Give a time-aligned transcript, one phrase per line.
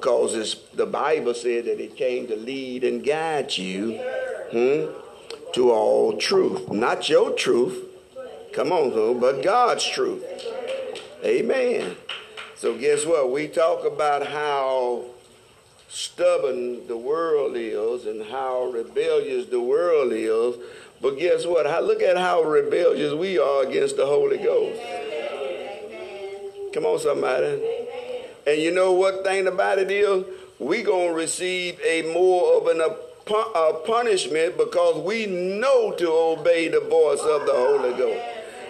[0.00, 3.98] Because the Bible said that it came to lead and guide you
[4.50, 4.86] hmm,
[5.52, 6.70] to all truth.
[6.70, 7.84] Not your truth.
[8.54, 10.24] Come on, though, but God's truth.
[11.22, 11.96] Amen.
[12.56, 13.30] So, guess what?
[13.30, 15.04] We talk about how
[15.90, 20.56] stubborn the world is and how rebellious the world is.
[21.02, 21.66] But guess what?
[21.84, 24.80] Look at how rebellious we are against the Holy Ghost.
[26.72, 27.79] Come on, somebody.
[28.46, 30.24] And you know what thing about it is?
[30.60, 36.68] we going to receive a more of an, a, punishment because we know to obey
[36.68, 38.22] the voice of the Holy Ghost.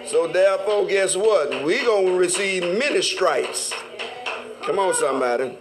[0.07, 1.65] So therefore, guess what?
[1.65, 3.73] we going to receive many stripes.
[4.63, 5.59] Come on, somebody.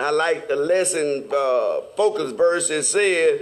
[0.00, 2.70] I like the lesson uh, focus verse.
[2.70, 3.40] It said,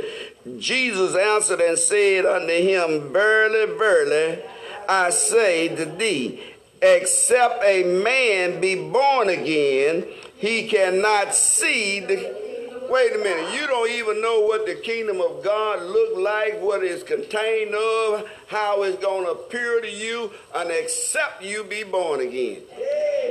[0.59, 4.43] Jesus answered and said unto him, Verily, verily,
[4.89, 6.41] I say to thee,
[6.85, 10.07] except a man be born again,
[10.37, 12.45] he cannot see the.
[12.91, 16.85] Wait a minute, you don't even know what the kingdom of God look like, what
[16.85, 22.21] it's contained of, how it's going to appear to you, and except you be born
[22.21, 22.61] again.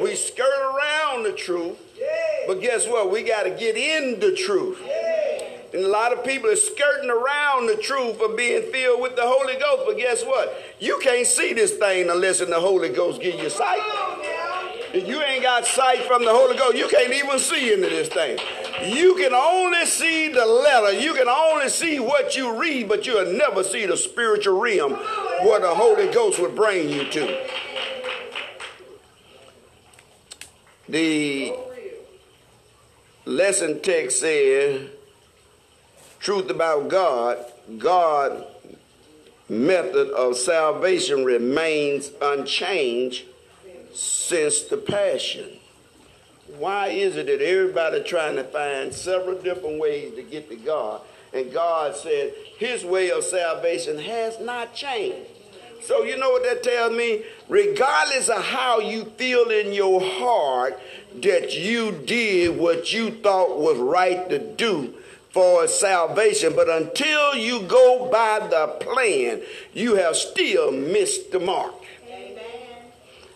[0.02, 1.78] We skirt around the truth,
[2.48, 3.12] but guess what?
[3.12, 4.80] We got to get in the truth.
[5.74, 9.24] And a lot of people are skirting around the truth of being filled with the
[9.24, 9.84] Holy Ghost.
[9.88, 10.56] But guess what?
[10.80, 13.82] You can't see this thing unless the Holy Ghost give you sight.
[14.94, 18.08] If you ain't got sight from the Holy Ghost, you can't even see into this
[18.08, 18.38] thing.
[18.86, 20.94] You can only see the letter.
[20.94, 25.60] You can only see what you read, but you'll never see the spiritual realm where
[25.60, 27.50] the Holy Ghost would bring you to.
[30.88, 31.56] The
[33.26, 34.90] lesson text says
[36.24, 37.38] truth about God,
[37.78, 38.46] God
[39.50, 43.26] method of salvation remains unchanged
[43.94, 45.50] since the passion.
[46.58, 51.02] Why is it that everybody trying to find several different ways to get to God?
[51.34, 55.30] And God said his way of salvation has not changed.
[55.81, 57.26] So you know what that tells me?
[57.50, 60.80] Regardless of how you feel in your heart
[61.22, 64.94] that you did what you thought was right to do,
[65.34, 66.54] for salvation.
[66.56, 69.42] But until you go by the plan,
[69.74, 71.74] you have still missed the mark.
[72.08, 72.44] Amen.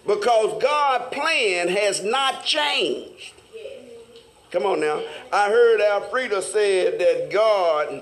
[0.06, 3.34] Because God's plan has not changed.
[4.52, 5.02] Come on now.
[5.34, 8.02] I heard Alfreda said that God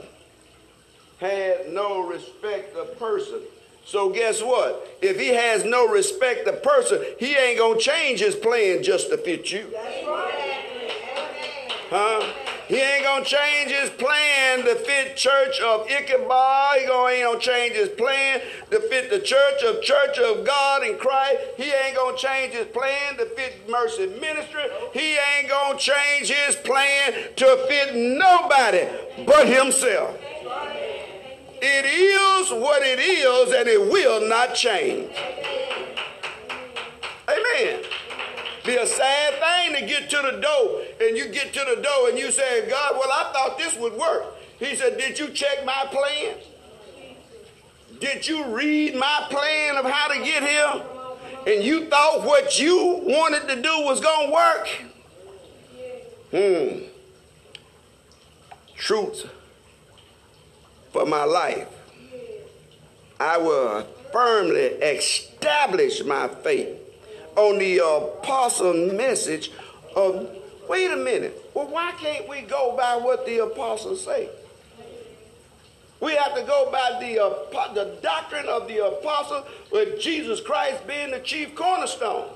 [1.20, 3.42] had no respect of person.
[3.86, 4.88] So guess what?
[5.02, 9.18] If he has no respect of person, he ain't gonna change his plan just to
[9.18, 9.72] fit you.
[9.72, 10.06] that's
[11.90, 12.55] Huh?
[12.68, 16.80] He ain't gonna change his plan to fit Church of Ichabod.
[16.80, 20.84] He gonna, ain't gonna change his plan to fit the Church of Church of God
[20.84, 21.42] in Christ.
[21.58, 24.64] He ain't gonna change his plan to fit Mercy Ministry.
[24.94, 28.88] He ain't gonna change his plan to fit nobody
[29.26, 30.18] but himself.
[31.62, 35.12] It is what it is, and it will not change.
[37.30, 37.84] Amen
[38.66, 42.09] be a sad thing to get to the door and you get to the door
[42.09, 44.26] and you say, God, well, I thought this would work.
[44.59, 46.36] He said, Did you check my plan?
[48.00, 50.84] Did you read my plan of how to get here?
[51.48, 54.68] And you thought what you wanted to do was going to work?
[56.32, 56.86] Hmm.
[58.76, 59.30] Truth
[60.92, 61.68] for my life.
[63.20, 66.84] I will firmly establish my faith
[67.35, 69.51] on the apostle message
[69.96, 70.29] of,
[70.69, 74.29] wait a minute, well, why can't we go by what the apostles say?
[76.01, 80.85] We have to go by the, uh, the doctrine of the apostle with Jesus Christ
[80.85, 82.29] being the chief cornerstone.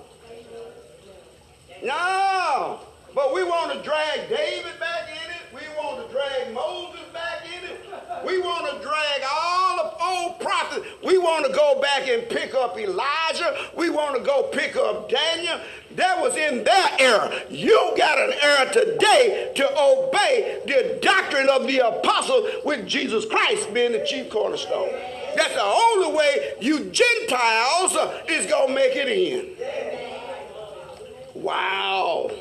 [1.84, 2.80] No,
[3.14, 5.54] but we want to drag David back in it.
[5.54, 7.29] We want to drag Moses back.
[8.26, 10.86] We want to drag all of old prophets.
[11.04, 13.56] We want to go back and pick up Elijah.
[13.78, 15.60] We want to go pick up Daniel.
[15.96, 17.32] That was in their era.
[17.50, 23.74] You got an era today to obey the doctrine of the apostle with Jesus Christ
[23.74, 24.90] being the chief cornerstone.
[25.36, 27.96] That's the only way you Gentiles
[28.28, 29.56] is going to make it in.
[31.42, 32.32] Wow.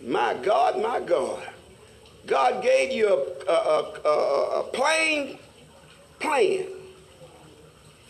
[0.00, 1.42] My God, my God.
[2.28, 5.38] God gave you a, a, a, a plain
[6.20, 6.66] plan.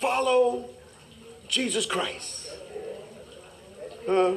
[0.01, 0.69] Follow
[1.47, 2.51] Jesus Christ.
[4.09, 4.35] Uh,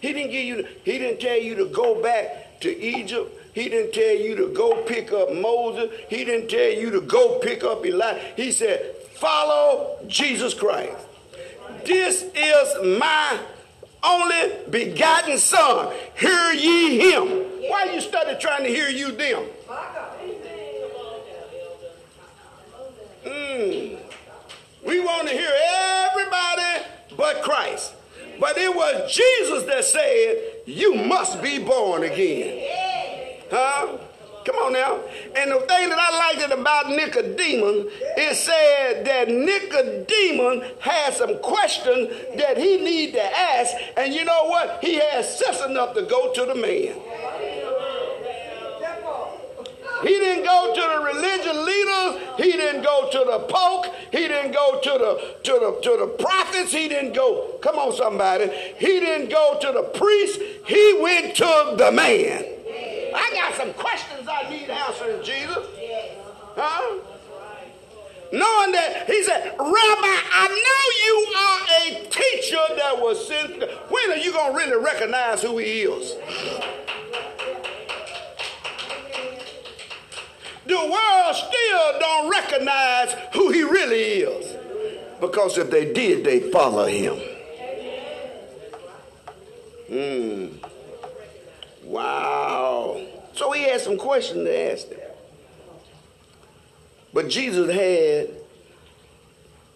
[0.00, 0.66] he didn't give you.
[0.84, 3.38] He didn't tell you to go back to Egypt.
[3.54, 5.90] He didn't tell you to go pick up Moses.
[6.08, 8.20] He didn't tell you to go pick up Elijah.
[8.34, 10.96] He said, "Follow Jesus Christ."
[11.84, 13.38] This is my
[14.02, 15.94] only begotten Son.
[16.16, 17.28] Hear ye him.
[17.68, 19.44] Why you study trying to hear you them?
[23.24, 23.98] Mm.
[24.84, 25.52] We want to hear
[26.10, 26.84] everybody
[27.16, 27.94] but Christ.
[28.40, 32.68] But it was Jesus that said, You must be born again.
[33.50, 33.98] Huh?
[34.44, 35.00] Come on now.
[35.36, 42.08] And the thing that I liked about Nicodemus, it said that Nicodemus had some questions
[42.36, 43.74] that he need to ask.
[43.96, 44.78] And you know what?
[44.82, 46.94] He had sense enough to go to the man.
[50.02, 52.22] He didn't go to the religious leaders.
[52.36, 53.94] He didn't go to the pope.
[54.10, 56.72] He didn't go to the to the to the prophets.
[56.72, 57.58] He didn't go.
[57.60, 58.50] Come on, somebody.
[58.78, 60.40] He didn't go to the priest.
[60.66, 62.51] He went to the man.
[63.14, 65.66] I got some questions I need answering, Jesus.
[66.56, 66.98] Huh?
[68.32, 73.62] Knowing that he said, Rabbi, I know you are a teacher that was sent.
[73.90, 76.14] When are you going to really recognize who he is?
[80.64, 84.56] The world still don't recognize who he really is.
[85.20, 87.18] Because if they did, they follow him.
[89.88, 90.61] Hmm.
[91.92, 93.06] Wow.
[93.34, 94.98] So he had some questions to ask them.
[97.12, 98.30] But Jesus had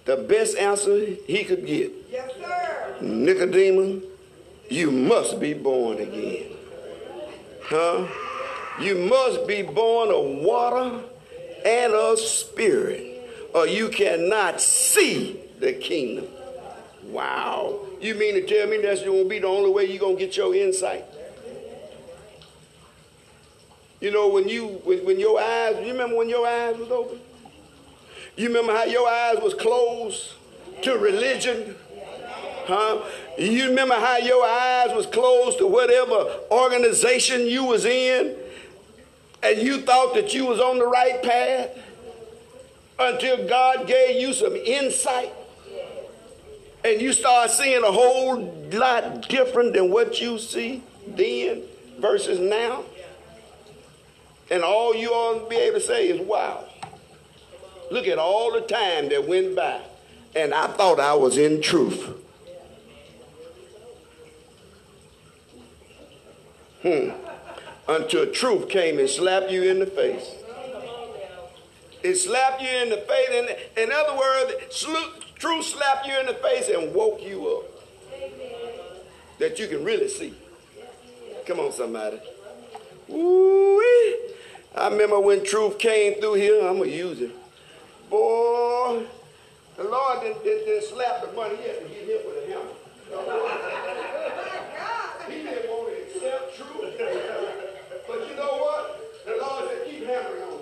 [0.07, 1.93] the best answer he could get.
[2.11, 2.97] Yes, sir.
[3.03, 4.03] Nicodemus,
[4.71, 6.53] you must be born again.
[7.65, 8.09] Huh?
[8.81, 11.03] You must be born of water
[11.67, 16.29] and of spirit, or you cannot see the kingdom.
[17.05, 17.81] Wow.
[18.01, 20.25] You mean to tell me that's going to be the only way you're going to
[20.25, 21.05] get your insight?
[24.07, 27.19] You know, when you when, when your eyes, you remember when your eyes was open?
[28.37, 30.33] You remember how your eyes was closed
[30.83, 31.75] to religion?
[32.69, 33.03] Huh?
[33.37, 38.37] You remember how your eyes was closed to whatever organization you was in
[39.43, 41.71] and you thought that you was on the right path
[43.01, 45.33] until God gave you some insight
[46.85, 51.65] and you start seeing a whole lot different than what you see then
[51.99, 52.85] versus now.
[54.51, 56.65] And all you to be able to say is, wow.
[57.91, 59.81] Look at all the time that went by.
[60.35, 62.07] And I thought I was in truth.
[66.83, 67.11] Hmm.
[67.89, 70.35] Until truth came and slapped you in the face.
[72.03, 73.29] It slapped you in the face.
[73.33, 73.49] And
[73.79, 74.53] in other words,
[75.37, 77.65] truth slapped you in the face and woke you up.
[79.39, 80.35] That you can really see.
[81.47, 82.21] Come on, somebody.
[83.11, 83.76] Ooh-wee.
[84.77, 87.31] I remember when truth came through here, I'm going to use it.
[88.11, 89.07] Boy,
[89.79, 91.57] the Lord didn't, didn't, didn't slap the money.
[91.57, 92.77] He had to get hit with a hammer.
[95.29, 96.93] he didn't want to accept truth.
[98.07, 99.01] but you know what?
[99.25, 100.59] The Lord said, keep hammering on.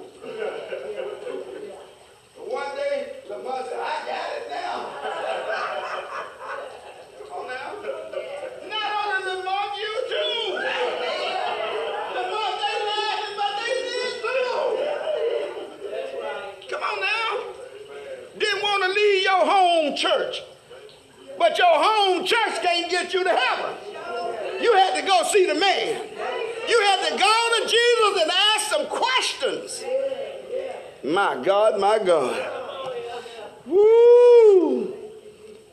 [2.47, 4.95] One day, the mother said, I got it now.
[19.35, 20.43] your home church.
[21.39, 23.75] But your home church can't get you to heaven.
[24.61, 26.03] You had to go see the man.
[26.69, 29.85] You had to go to Jesus and ask some questions.
[31.03, 32.51] My God, my God.
[33.67, 34.95] Woo!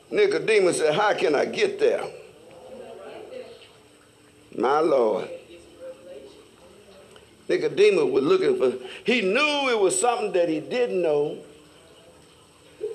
[0.10, 2.04] Nicodemus said, How can I get there?
[4.58, 5.30] My Lord.
[7.48, 8.74] Nicodemus was looking for,
[9.04, 11.38] he knew it was something that he didn't know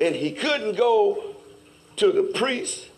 [0.01, 1.35] and he couldn't go
[1.97, 2.89] to the priests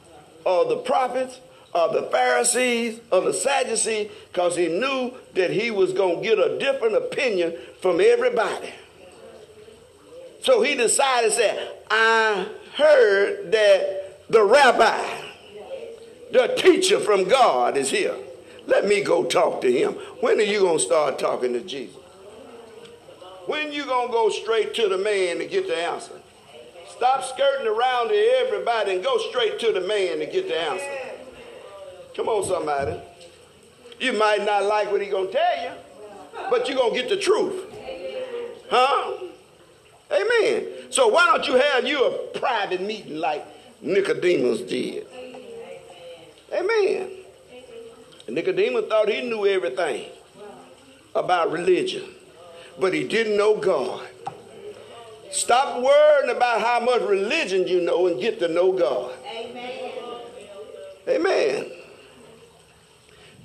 [0.45, 1.41] or the prophets
[1.75, 6.39] or the Pharisees or the Sadducees because he knew that he was going to get
[6.39, 8.73] a different opinion from everybody.
[10.41, 15.05] So he decided, say, I heard that the rabbi,
[16.33, 18.15] the teacher from God is here.
[18.67, 19.95] Let me go talk to him.
[20.21, 21.97] When are you going to start talking to Jesus?
[23.47, 26.13] When you going to go straight to the man to get the answer?
[26.91, 31.19] Stop skirting around to everybody and go straight to the man to get the answer.
[32.15, 33.01] Come on, somebody.
[34.01, 35.71] You might not like what he's going to tell you,
[36.51, 37.65] but you're going to get the truth.
[38.71, 39.28] Huh?
[40.11, 40.67] Amen.
[40.91, 43.45] So why don't you have you a private meeting like
[43.83, 45.07] Nicodemus did?
[46.53, 47.11] Amen.
[48.29, 50.07] Nicodemus thought he knew everything
[51.15, 52.05] about religion,
[52.79, 54.07] but he didn't know God.
[55.31, 59.13] Stop worrying about how much religion you know and get to know God.
[59.27, 59.93] Amen.
[61.09, 61.67] Amen.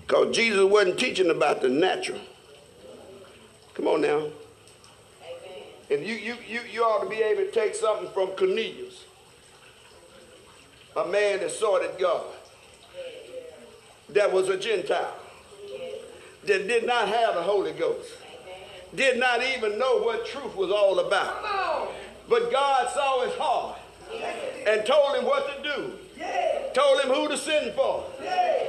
[0.02, 2.20] Because Jesus wasn't teaching about the natural.
[3.74, 4.28] Come on now.
[5.94, 9.06] And you, you, you, you ought to be able to take something from Cornelius,
[10.98, 12.26] a man that sorted God,
[14.10, 15.16] that was a Gentile,
[16.46, 18.10] that did not have the Holy Ghost,
[18.96, 21.44] did not even know what truth was all about.
[22.28, 23.78] But God saw his heart
[24.66, 25.92] and told him what to do.
[26.74, 28.04] Told him who to send for.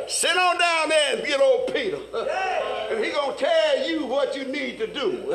[0.09, 1.99] Send on down there and get old Peter.
[2.85, 5.33] And he gonna tell you what you need to do.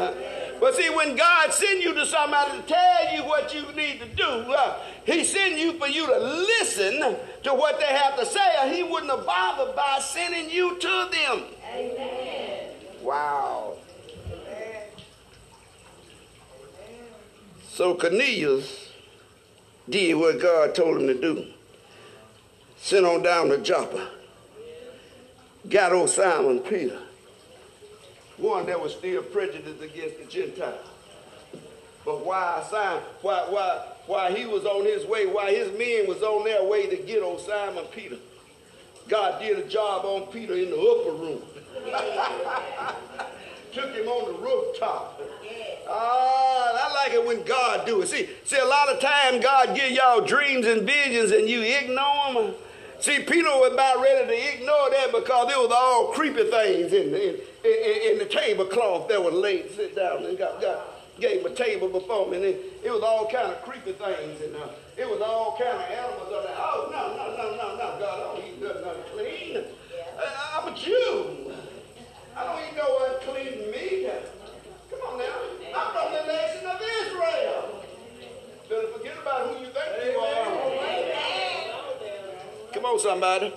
[0.59, 4.07] But see, when God send you to somebody to tell you what you need to
[4.07, 8.55] do, uh, he send you for you to listen to what they have to say,
[8.61, 11.43] or he wouldn't have bothered by sending you to them.
[11.73, 12.69] Amen.
[13.01, 13.75] Wow.
[17.79, 18.91] So Cornelius
[19.89, 21.45] did what God told him to do.
[22.75, 24.09] Sent on down to Joppa.
[25.69, 26.99] Got old Simon Peter.
[28.39, 30.87] One that was still prejudiced against the Gentiles.
[32.05, 36.23] But why Simon, why, why, why he was on his way, why his men was
[36.23, 38.15] on their way to get on Simon Peter.
[39.07, 41.41] God did a job on Peter in the upper room.
[43.73, 45.21] Took him on the rooftop.
[45.87, 48.07] Ah, I like it when God do it.
[48.07, 52.33] See, see, a lot of time God give y'all dreams and visions and you ignore
[52.33, 52.53] them.
[53.01, 57.15] See, Peter was about ready to ignore that because it was all creepy things in,
[57.15, 59.71] in, in, in the tablecloth that was laid.
[59.71, 60.85] Sit down and got, got
[61.17, 64.55] gave a table before me, and it, it was all kind of creepy things, and
[64.55, 66.27] uh, it was all kind of animals.
[66.29, 66.55] There.
[66.59, 69.63] Oh no, no, no, no, no, God, I don't eat nothing unclean.
[70.19, 71.53] Uh, I'm a Jew.
[72.35, 74.11] I don't eat no unclean meat.
[74.91, 75.39] Come on now,
[75.73, 77.83] I'm from the nation of Israel.
[78.67, 80.69] Better forget about who you think you are.
[82.97, 83.53] Somebody.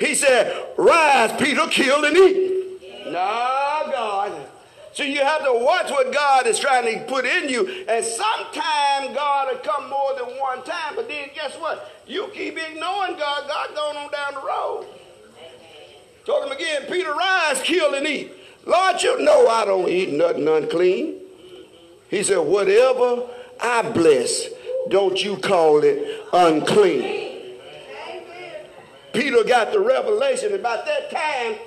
[0.00, 3.04] He said, Rise, Peter, kill and eat.
[3.06, 4.46] No, God.
[4.92, 7.84] So you have to watch what God is trying to put in you.
[7.88, 10.96] And sometimes God will come more than one time.
[10.96, 11.90] But then guess what?
[12.06, 13.48] You keep ignoring God.
[13.48, 14.86] God going on down the road.
[16.24, 18.32] Told him again, Peter, rise, kill and eat.
[18.66, 21.14] Lord, you know I don't eat nothing unclean.
[22.10, 23.22] He said, whatever
[23.60, 24.48] I bless,
[24.88, 27.56] don't you call it unclean.
[29.12, 30.54] Peter got the revelation.
[30.54, 31.58] About that time,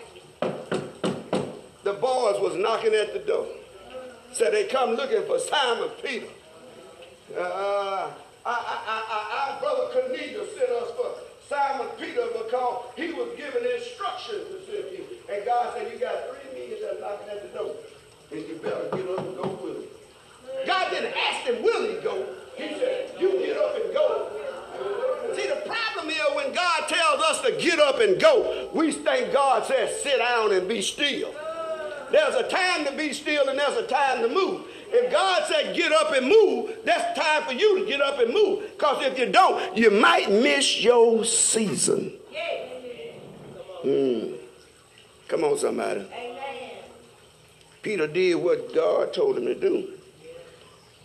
[1.83, 3.47] the boys was knocking at the door.
[4.31, 6.27] Said they come looking for Simon Peter.
[7.37, 8.11] Uh,
[8.45, 11.11] I, I, I, I, brother Cornelius sent us for
[11.47, 15.05] Simon Peter because he was given instructions to send you.
[15.29, 17.75] And God said, you got three men that knocking at the door.
[18.31, 20.65] And you better get up and go with him.
[20.65, 22.25] God didn't ask him, will he go?
[22.61, 24.29] He said, you get up and go.
[25.35, 29.33] See, the problem is when God tells us to get up and go, we think
[29.33, 31.33] God says sit down and be still.
[32.11, 34.67] There's a time to be still and there's a time to move.
[34.93, 38.33] If God said get up and move, that's time for you to get up and
[38.33, 38.63] move.
[38.77, 42.13] Because if you don't, you might miss your season.
[43.83, 44.35] Mm.
[45.27, 46.05] Come on, somebody.
[47.81, 49.93] Peter did what God told him to do.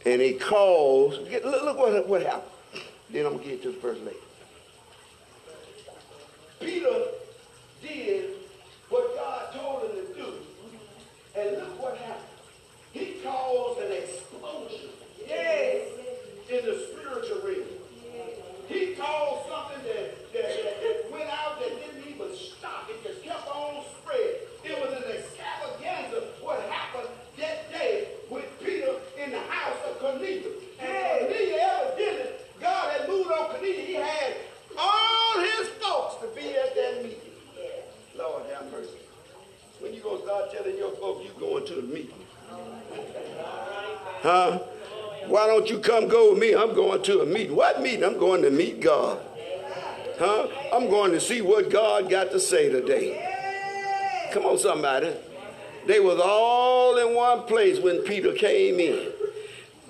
[0.07, 1.19] And he calls.
[1.29, 2.53] Look, look what, what happened.
[3.11, 4.17] Then I'm going to get to the first lady.
[6.61, 6.97] Peter
[7.83, 8.31] did
[8.89, 10.33] what God told him to do.
[11.37, 12.25] And look what happened.
[12.93, 14.91] He caused an explosion.
[15.27, 15.89] Yes.
[16.49, 17.67] In the spiritual realm.
[18.69, 22.89] He caused something that, that, that, that went out that didn't even stop.
[22.91, 24.37] It just kept on spreading.
[24.65, 27.09] It was an extravaganza what happened
[27.39, 30.47] that day with Peter in the house of Cornelius.
[30.81, 33.87] And Cornelius evidently, God had moved on Cornelius.
[33.87, 34.35] He had
[34.79, 37.21] all his folks to be at that meeting.
[38.17, 38.99] Lord have mercy.
[40.07, 42.15] When gonna start telling your folks you going to the meeting?
[44.23, 44.61] Huh?
[45.27, 46.55] Why don't you come go with me?
[46.55, 47.57] I'm going to a meeting.
[47.57, 48.05] What meeting?
[48.05, 49.19] I'm going to meet God.
[50.19, 50.47] Huh?
[50.73, 54.31] I'm going to see what God got to say today.
[54.33, 55.13] Come on, somebody.
[55.87, 59.09] They was all in one place when Peter came in.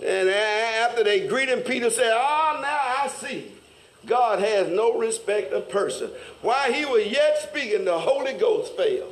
[0.02, 3.52] And after they greeted Peter said, Oh, now I see.
[4.06, 6.10] God has no respect of person.
[6.40, 9.08] While he was yet speaking, the Holy Ghost fell.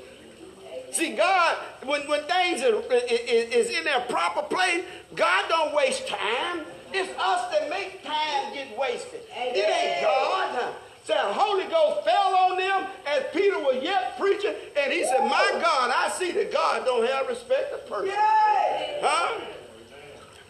[0.95, 4.85] See, God, when, when things are, is, is in their proper place,
[5.17, 6.61] God don't waste time.
[6.93, 9.21] It's us that make time get wasted.
[9.37, 10.73] It ain't God.
[11.03, 15.19] So the Holy Ghost fell on them as Peter was yet preaching, and he said,
[15.23, 18.15] My God, I see that God don't have respect of person.
[18.15, 19.41] Huh?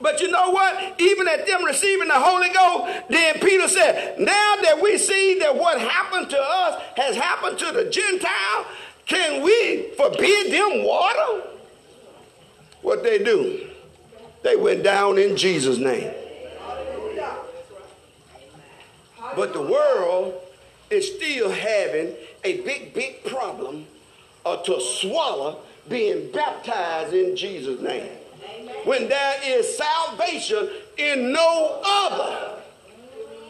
[0.01, 1.01] But you know what?
[1.01, 5.57] Even at them receiving the Holy Ghost, then Peter said, Now that we see that
[5.57, 8.67] what happened to us has happened to the Gentile,
[9.07, 11.49] can we forbid them water?
[12.83, 13.69] What they do?
[14.43, 16.13] They went down in Jesus' name.
[19.37, 20.41] But the world
[20.91, 23.87] is still having a big, big problem
[24.45, 28.09] uh, to swallow being baptized in Jesus' name.
[28.85, 32.61] When there is salvation in no other.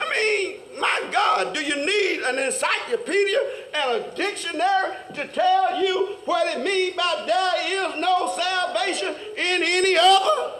[0.01, 3.39] I mean, my God, do you need an encyclopedia
[3.75, 9.63] and a dictionary to tell you what it means by there is no salvation in
[9.63, 10.53] any other?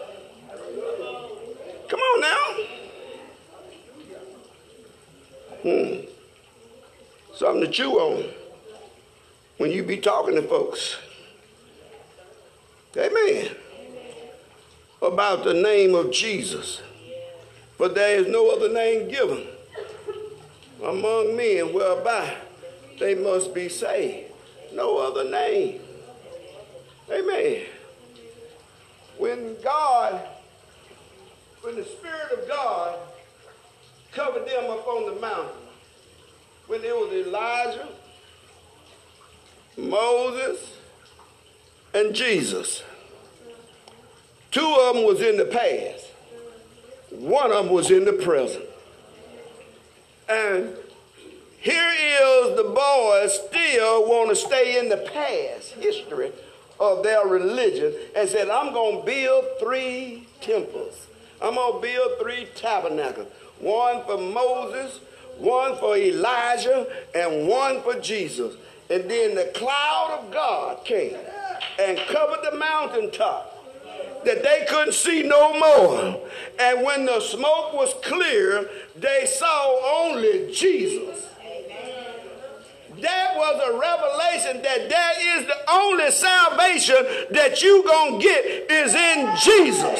[1.87, 2.75] Come on now.
[5.63, 6.05] Hmm.
[7.35, 8.25] Something to chew on
[9.57, 10.97] when you be talking to folks.
[12.95, 13.49] Amen.
[15.01, 16.81] About the name of Jesus.
[17.77, 19.47] For there is no other name given
[20.83, 22.35] among men whereby
[22.99, 24.31] they must be saved.
[24.73, 25.79] No other name.
[27.11, 27.65] Amen.
[29.17, 30.21] When God,
[31.61, 32.99] when the Spirit of God
[34.11, 35.61] covered them up on the mountain,
[36.67, 37.87] when it was Elijah,
[39.77, 40.77] Moses,
[41.93, 42.83] and Jesus.
[44.51, 46.11] Two of them was in the past.
[47.09, 48.65] One of them was in the present.
[50.27, 50.75] And
[51.59, 56.31] here is the boys still want to stay in the past history
[56.79, 61.07] of their religion and said, I'm going to build three temples.
[61.41, 63.27] I'm going to build three tabernacles.
[63.59, 64.99] One for Moses,
[65.37, 68.55] one for Elijah, and one for Jesus.
[68.89, 71.15] And then the cloud of God came
[71.79, 73.54] and covered the mountaintop
[74.25, 76.21] that they couldn't see no more.
[76.59, 81.27] And when the smoke was clear, they saw only Jesus.
[83.01, 86.95] That was a revelation that there is the only salvation
[87.31, 89.99] that you gonna get is in Jesus.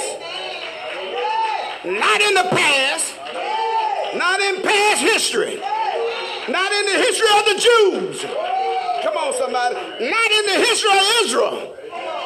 [1.84, 3.14] Not in the past,
[4.16, 5.58] not in past history,
[6.50, 8.26] not in the history of the Jews.
[9.04, 9.76] Come on, somebody.
[9.76, 11.76] Not in the history of Israel.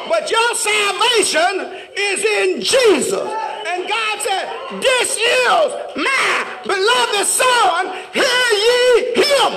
[0.08, 3.20] But your salvation is in Jesus.
[3.66, 7.86] And God said, This is my beloved Son.
[8.12, 9.52] Hear ye him.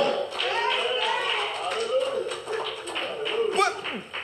[3.55, 3.73] But,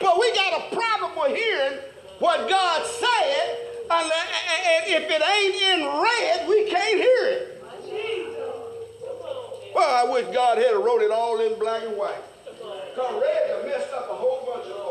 [0.00, 1.78] but we got a problem with hearing
[2.18, 3.56] what God said.
[3.90, 4.10] And
[4.86, 7.50] if it ain't in red, we can't hear it.
[9.74, 12.22] Well, I wish God had wrote it all in black and white.
[12.44, 14.90] Because red messed up a whole bunch of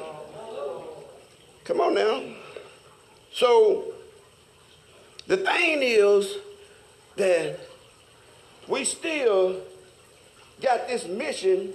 [1.63, 2.23] Come on now.
[3.33, 3.93] So
[5.27, 6.35] the thing is
[7.15, 7.59] that
[8.67, 9.61] we still
[10.61, 11.73] got this mission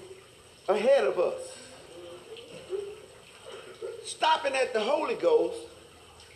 [0.69, 1.57] ahead of us
[4.05, 5.59] stopping at the Holy Ghost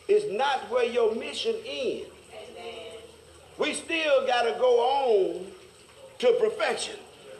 [0.08, 2.06] is not where your mission ends.
[3.58, 5.46] We still got to go on
[6.18, 6.96] to perfection.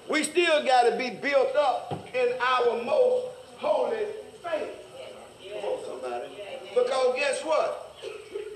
[0.09, 3.27] We still got to be built up in our most
[3.59, 4.05] holy
[4.43, 4.80] faith.
[6.75, 7.97] Because guess what?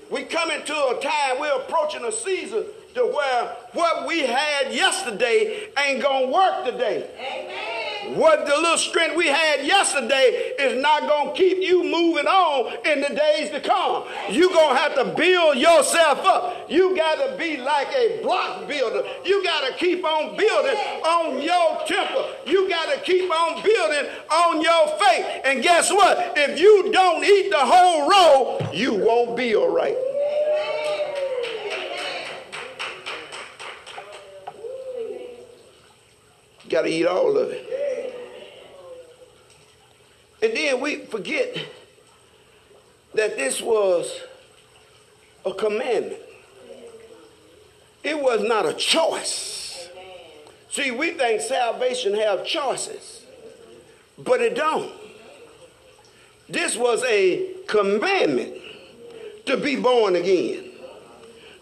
[0.09, 5.67] We come into a time, we're approaching a season to where what we had yesterday
[5.77, 7.09] ain't to work today.
[7.19, 7.74] Amen.
[8.13, 12.77] What the little strength we had yesterday is not going to keep you moving on
[12.85, 14.05] in the days to come.
[14.29, 16.69] You're going to have to build yourself up.
[16.69, 19.03] You got to be like a block builder.
[19.25, 22.29] You got to keep on building on your temple.
[22.45, 25.25] You got to keep on building on your faith.
[25.43, 26.33] And guess what?
[26.37, 29.97] If you don't eat the whole row, you won't be all right.
[36.69, 37.84] Got to eat all of it.
[40.45, 41.57] And then we forget
[43.15, 44.21] that this was
[45.43, 46.21] a commandment.
[48.03, 49.89] It was not a choice.
[50.69, 53.25] See, we think salvation have choices,
[54.19, 54.93] but it don't.
[56.47, 58.53] This was a commandment
[59.47, 60.65] to be born again.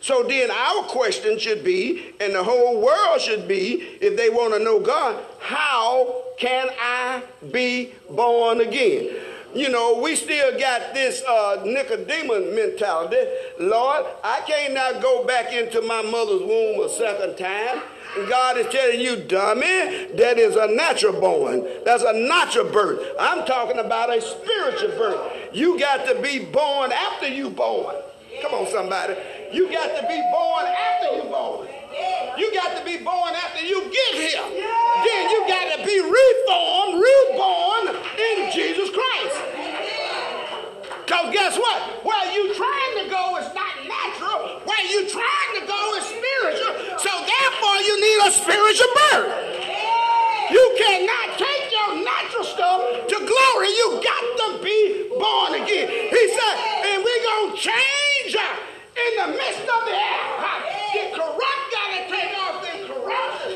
[0.02, 4.54] So then our question should be, and the whole world should be, if they want
[4.56, 9.16] to know God, how can I be born again?
[9.56, 13.16] You know, we still got this uh, Nicodemus mentality.
[13.62, 17.82] Lord, I can't now go back into my mother's womb a second time.
[18.30, 21.66] God is telling you, dummy, that is a natural born.
[21.86, 23.00] That's a natural birth.
[23.18, 25.54] I'm talking about a spiritual birth.
[25.54, 27.96] You got to be born after you born.
[28.42, 29.16] Come on, somebody.
[29.54, 31.68] You got to be born after you born.
[32.38, 34.42] You got to be born after you get here.
[34.42, 39.38] Then you got to be reformed, reborn in Jesus Christ.
[41.06, 42.04] Because guess what?
[42.06, 44.62] Where you trying to go is not natural.
[44.66, 46.98] Where you trying to go is spiritual.
[46.98, 49.30] So therefore you need a spiritual birth.
[50.50, 53.70] You cannot take your natural stuff to glory.
[53.70, 55.88] You got to be born again.
[55.90, 56.56] He said,
[56.90, 60.30] and we're going to change in the midst of the air.
[60.94, 63.52] The corrupt got to take off the corruption.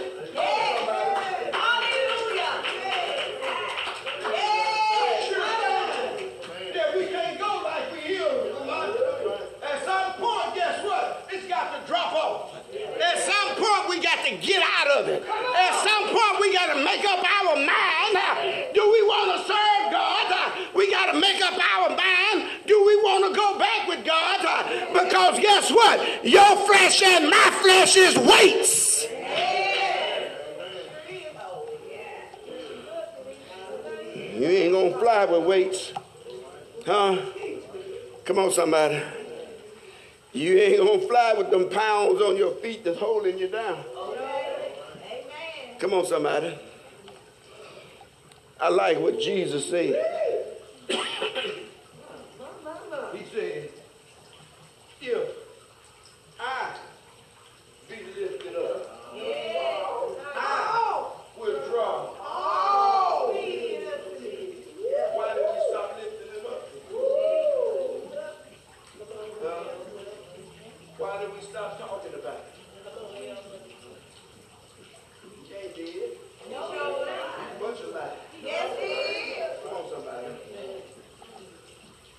[6.73, 9.39] That we can't go like we used to.
[9.63, 11.27] At some point, guess what?
[11.31, 12.55] It's got to drop off.
[12.73, 15.23] At some point, we got to get out of it.
[15.23, 18.73] At some point, we got to make up our mind.
[18.73, 20.53] Do we want to serve God?
[20.75, 22.49] We got to make up our mind.
[22.65, 24.37] Do we want to go back with God?
[24.93, 26.25] Because guess what?
[26.25, 29.07] Your flesh and my flesh is weights.
[34.37, 35.93] You ain't gonna fly with weights.
[36.85, 37.17] Huh?
[38.23, 39.01] Come on, somebody.
[40.31, 43.83] You ain't gonna fly with them pounds on your feet that's holding you down.
[45.79, 46.57] Come on, somebody.
[48.59, 49.93] I like what Jesus said.
[50.87, 50.95] he
[53.31, 53.69] said,
[54.99, 55.29] If
[56.39, 56.75] I
[57.87, 59.11] be lifted up,
[60.35, 62.07] I will draw.
[65.13, 66.61] Why did we stop lifting him up?
[69.43, 69.63] Huh?
[70.97, 72.57] Why did we stop talking about it?
[75.49, 75.85] You ain't dead.
[76.49, 76.55] You
[77.59, 78.11] bunch of lies.
[79.63, 80.27] Come on, somebody.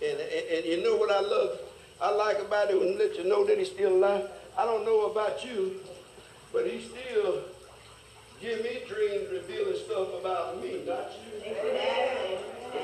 [0.00, 1.58] And, and, and you know what I love?
[2.00, 4.28] I like about it when he let you know that he's still alive.
[4.56, 5.80] I don't know about you,
[6.52, 7.42] but he still
[8.40, 11.40] give me dreams revealing stuff about me, not you.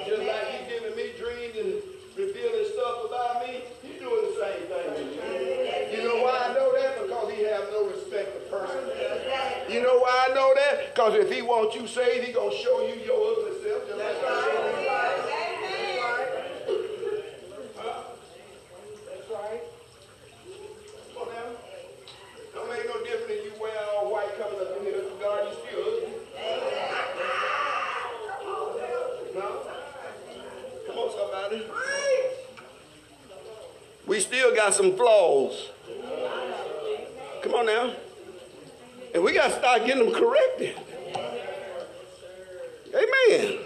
[0.07, 1.75] Just like he giving me dreams and
[2.17, 5.13] revealing stuff about me, he doing the same thing.
[5.93, 7.03] You know why I know that?
[7.03, 8.81] Because he have no respect for person.
[9.69, 10.95] You know why I know that?
[10.95, 14.25] Because if he wants you saved, he gonna show you your ugly self just like
[14.25, 14.89] I showed you.
[17.77, 18.03] Huh?
[19.09, 19.63] That's right.
[21.15, 21.49] Come on now.
[22.55, 25.03] Don't make no difference if you wear all white coming up in here.
[25.21, 26.13] God, you still ugly.
[29.35, 29.49] No?
[30.87, 31.61] Come on, somebody.
[34.07, 35.71] We still some flaws.
[37.43, 37.93] Come on now.
[39.15, 40.77] And we got to start getting them corrected.
[42.93, 43.59] Amen.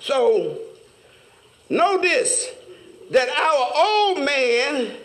[0.00, 0.58] So,
[1.70, 2.50] know this
[3.12, 4.96] that our old man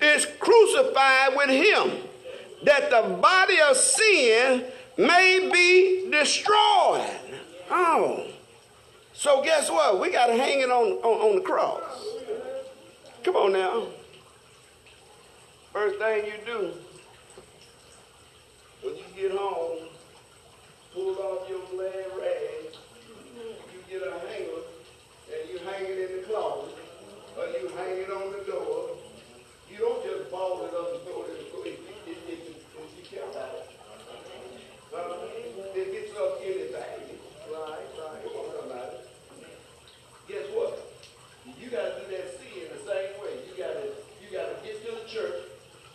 [0.00, 1.90] is crucified with him,
[2.62, 4.64] that the body of sin
[4.96, 7.10] may be destroyed.
[7.68, 8.28] Oh.
[9.12, 10.00] So guess what?
[10.00, 11.82] We got to hang it on, on, on the cross.
[13.24, 13.86] Come on now.
[15.72, 16.72] First thing you do
[18.82, 19.88] when you get home,
[20.94, 22.72] pull off your glad rag,
[23.36, 24.64] you get a hanger,
[25.28, 26.72] and you hang it in the closet,
[27.36, 28.96] or you hang it on the door.
[29.70, 32.56] You don't just ball it up and throw it in the it, it, it, it,
[32.96, 33.70] you care about it.
[34.90, 35.28] Uh,
[35.76, 37.00] it gets up in the bag.
[37.52, 38.22] Right, right.
[38.24, 38.96] Come on, somebody.
[40.26, 40.88] Guess what?
[41.60, 43.38] You got to do that sin the same way.
[43.46, 45.46] You got to you got to get to the church.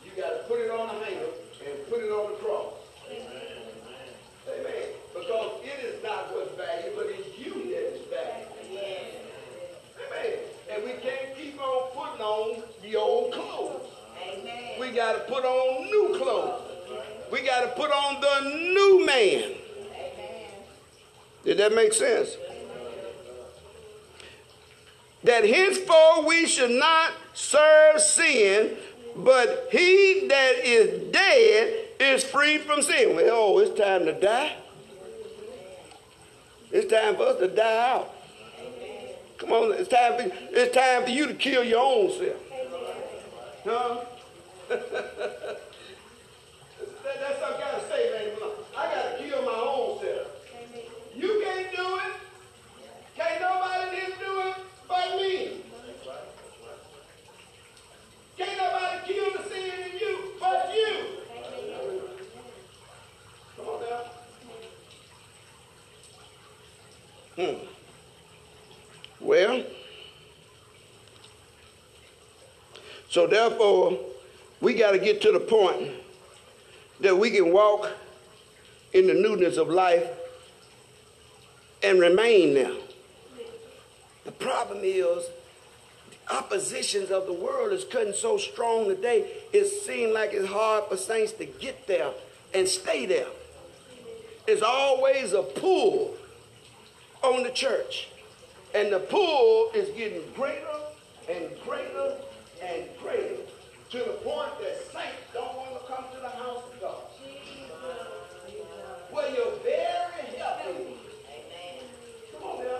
[0.05, 1.33] You got to put it on the hanger
[1.67, 2.73] and put it on the cross.
[3.11, 4.87] Amen.
[5.13, 8.55] Because it is not what's valuable, but it's you that is valuable.
[8.71, 10.39] Amen.
[10.71, 13.81] And we can't keep on putting on the old clothes.
[14.79, 16.61] We got to put on new clothes.
[17.31, 19.53] We got to put on the new man.
[21.43, 22.37] Did that make sense?
[25.23, 28.77] That henceforth we should not serve sin,
[29.15, 33.15] but he that is dead is free from sin.
[33.15, 34.55] Well, oh, it's time to die.
[36.71, 38.11] It's time for us to die out.
[39.37, 42.35] Come on, it's time for, it's time for you to kill your own self.
[43.63, 44.01] Huh?
[44.69, 44.81] that's
[47.39, 48.53] some kind of statement.
[48.77, 50.27] I got to kill my own self.
[51.15, 52.13] You can't do it.
[53.15, 54.55] Can't nobody else do it
[54.87, 55.61] but me.
[58.37, 60.93] Can't nobody kill the sin in you but you.
[63.55, 64.01] Come on now.
[67.37, 67.57] Hmm.
[69.35, 69.63] Well,
[73.09, 73.99] so therefore,
[74.61, 75.91] we got to get to the point
[77.01, 77.91] that we can walk
[78.93, 80.07] in the newness of life
[81.83, 82.71] and remain there.
[84.23, 85.25] The problem is
[86.11, 90.85] the oppositions of the world is cutting so strong today, it seems like it's hard
[90.85, 92.11] for saints to get there
[92.53, 93.27] and stay there.
[94.47, 96.15] It's always a pull
[97.21, 98.07] on the church.
[98.75, 100.59] And the pull is getting greater
[101.29, 102.17] and greater
[102.61, 103.37] and greater
[103.91, 106.95] to the point that saints don't want to come to the house of God.
[109.13, 110.97] Well, you're very helping.
[112.33, 112.79] Come on now.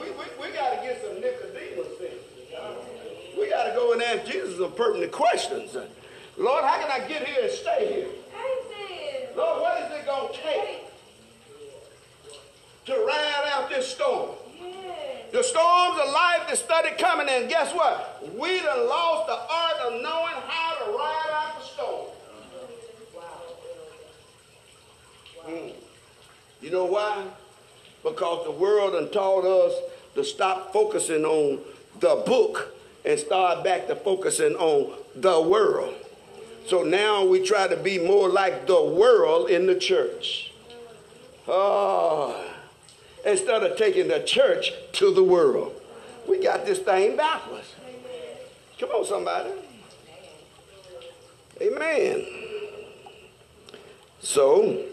[0.00, 3.38] We, we, we got to get some Nicodemus in.
[3.38, 5.76] We got to go and ask Jesus some pertinent questions.
[6.38, 8.08] Lord, how can I get here and stay here?
[9.36, 10.84] Lord, what is it going to take
[12.86, 14.30] to ride out this storm?
[15.30, 15.42] The
[16.48, 18.26] that started coming, and guess what?
[18.34, 22.06] We done lost the art of knowing how to ride out the storm.
[25.46, 25.72] Mm.
[26.62, 27.26] You know why?
[28.02, 29.74] Because the world done taught us
[30.14, 31.60] to stop focusing on
[32.00, 35.94] the book and start back to focusing on the world.
[36.66, 40.52] So now we try to be more like the world in the church.
[41.46, 42.46] Oh,
[43.24, 45.77] instead of taking the church to the world.
[46.28, 47.74] We got this thing backwards.
[48.78, 49.50] Come on, somebody.
[51.60, 52.26] Amen.
[54.20, 54.84] So,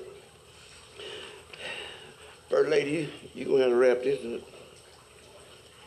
[2.50, 4.48] First Lady, you gonna have to wrap this up.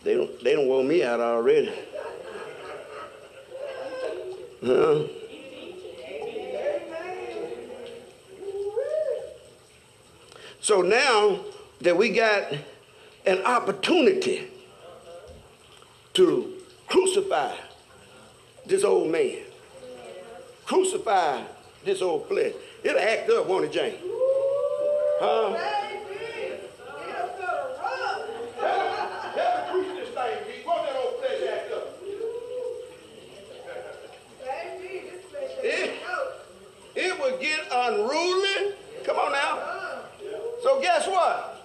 [0.04, 1.72] They don't they don't want me out already.
[4.64, 5.04] Huh?
[10.60, 11.40] So now
[11.80, 12.52] that we got
[13.24, 14.48] an opportunity
[16.18, 16.52] to
[16.88, 17.54] crucify
[18.66, 19.38] this old man,
[20.66, 21.42] crucify
[21.84, 22.54] this old flesh.
[22.82, 23.94] It'll act up, won't it, Jane?
[25.20, 25.54] Huh?
[28.56, 30.66] Help me preach this thing, Pete.
[30.66, 31.86] Won't that old flesh act up?
[35.62, 36.00] It,
[36.96, 38.74] it would get unruly.
[39.04, 40.02] Come on now.
[40.64, 41.64] So guess what?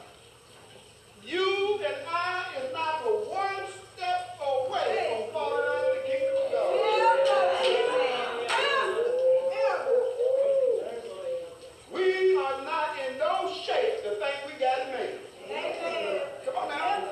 [1.26, 6.36] You and I is not but one step away from falling out of the kingdom
[6.44, 6.70] of God.
[11.94, 15.20] We are not in no shape to think we got it made.
[16.46, 17.04] Come on now.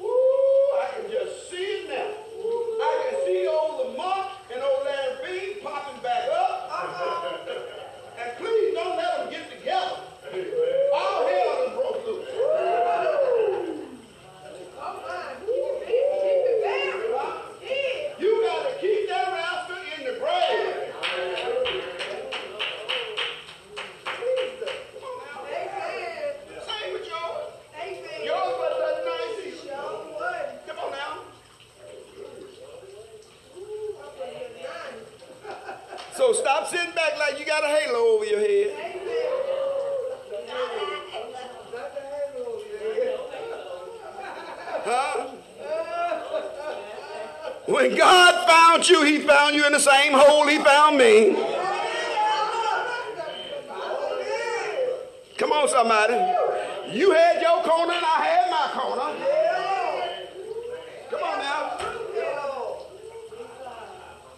[0.00, 0.10] Woo,
[0.78, 2.10] I can just see it now.
[2.82, 6.70] I can see old Lamont and old Larry B popping back up.
[8.18, 9.96] and please don't let them get together.
[10.94, 12.28] All hell done broke loose.
[18.18, 20.64] You got to keep that rascal in the grave.
[24.94, 25.38] Come on now.
[26.66, 27.46] Same with yours.
[28.24, 29.60] Yours was that nice.
[30.66, 31.12] Come on now.
[36.16, 38.70] So stop sitting back like you got a halo over your head.
[44.82, 45.26] Huh?
[47.66, 51.36] When God found you, He found you in the same hole He found me.
[55.38, 56.14] Come on, somebody.
[56.92, 59.14] You had your corner and I had my corner.
[61.08, 61.78] Come on now.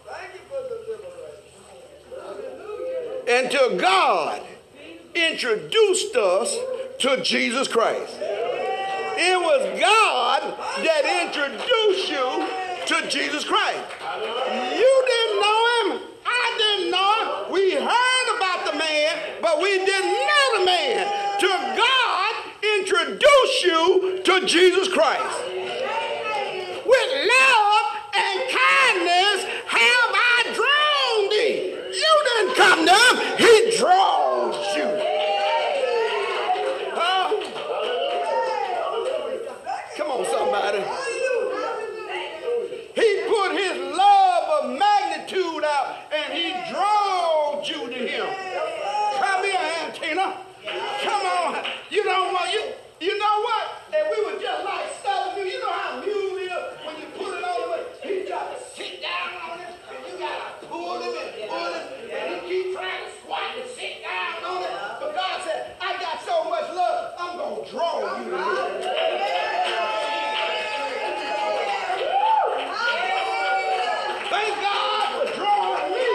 [0.04, 0.60] Thank you for
[3.24, 3.40] the.
[3.44, 4.42] Until God
[5.14, 6.58] introduced us
[6.98, 8.18] to Jesus Christ.
[8.20, 10.42] It was God
[10.84, 13.80] that introduced you to Jesus Christ.
[14.20, 16.02] You didn't know him.
[16.26, 17.52] I didn't know him.
[17.52, 21.38] We heard about the man, but we didn't know the man.
[21.40, 22.34] Till God
[22.78, 25.38] introduced you to Jesus Christ.
[26.84, 31.56] With love and kindness have I drawn thee.
[31.92, 33.14] You didn't come to him.
[33.38, 34.88] He draws you.
[36.94, 37.26] Huh?
[39.96, 40.82] Come on, somebody.
[42.94, 46.02] He put his love of magnitude out
[49.94, 50.34] Trina.
[51.02, 51.64] Come on.
[51.90, 52.72] You don't want you.
[53.00, 53.64] You know what?
[53.94, 55.44] And we were just like stuff you.
[55.44, 56.50] You know how mule is
[56.84, 57.82] when you put it on the way.
[58.02, 61.72] He got to sit down on it, and you got to pull him and pull
[61.74, 64.70] him, and he keep trying to squat and sit down on it.
[65.00, 68.42] But God said, I got so much love, I'm gonna draw you to me.
[74.30, 76.08] Thank God for drawing me.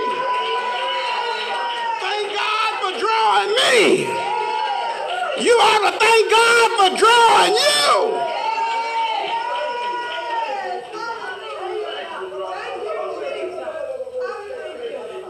[2.02, 4.26] Thank God for drawing me.
[5.40, 7.94] You ought to thank God for drawing you.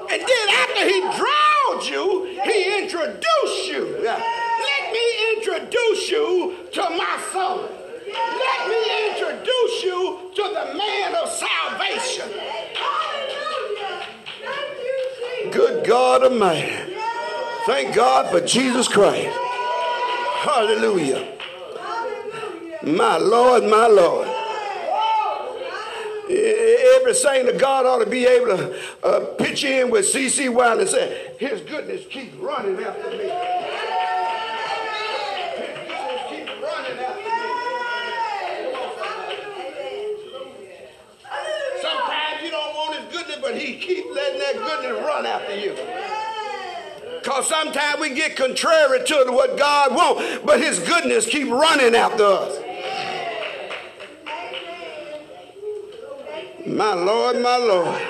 [0.09, 3.83] And then after he drawed you, he introduced you.
[4.01, 4.21] Let
[4.93, 5.05] me
[5.35, 7.67] introduce you to my son.
[8.07, 12.29] Let me introduce you to the man of salvation.
[15.51, 16.95] Good God Almighty.
[17.65, 19.37] Thank God for Jesus Christ.
[20.39, 21.37] Hallelujah.
[22.83, 24.27] My Lord, my Lord.
[26.29, 30.47] Every saint of God ought to be able to uh, pitch in with C.C.
[30.49, 33.17] Wilder and say, His goodness keeps running after me.
[33.17, 33.29] His
[35.87, 37.31] goodness keeps running after me.
[41.81, 45.75] Sometimes you don't want His goodness, but He keeps letting that goodness run after you.
[47.27, 52.23] Because sometimes we get contrary to what God wants, but His goodness keep running after
[52.23, 52.59] us.
[56.65, 58.01] My Lord, my Lord.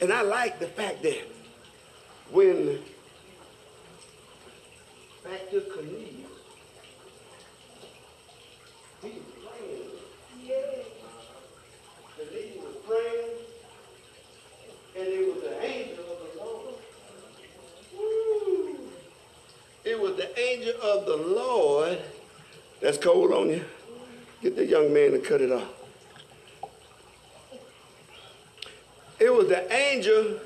[0.00, 1.26] And I like the fact that
[2.30, 2.78] when
[5.24, 6.28] back to Cornelius,
[9.00, 9.90] he was praying.
[12.16, 13.30] Cornelius was praying,
[14.98, 16.74] and it was the angel of the Lord.
[17.96, 18.78] Woo.
[19.84, 21.98] It was the angel of the Lord
[22.80, 23.64] that's cold on you.
[24.42, 25.68] Get the young man to cut it off.
[29.18, 30.38] It was the angel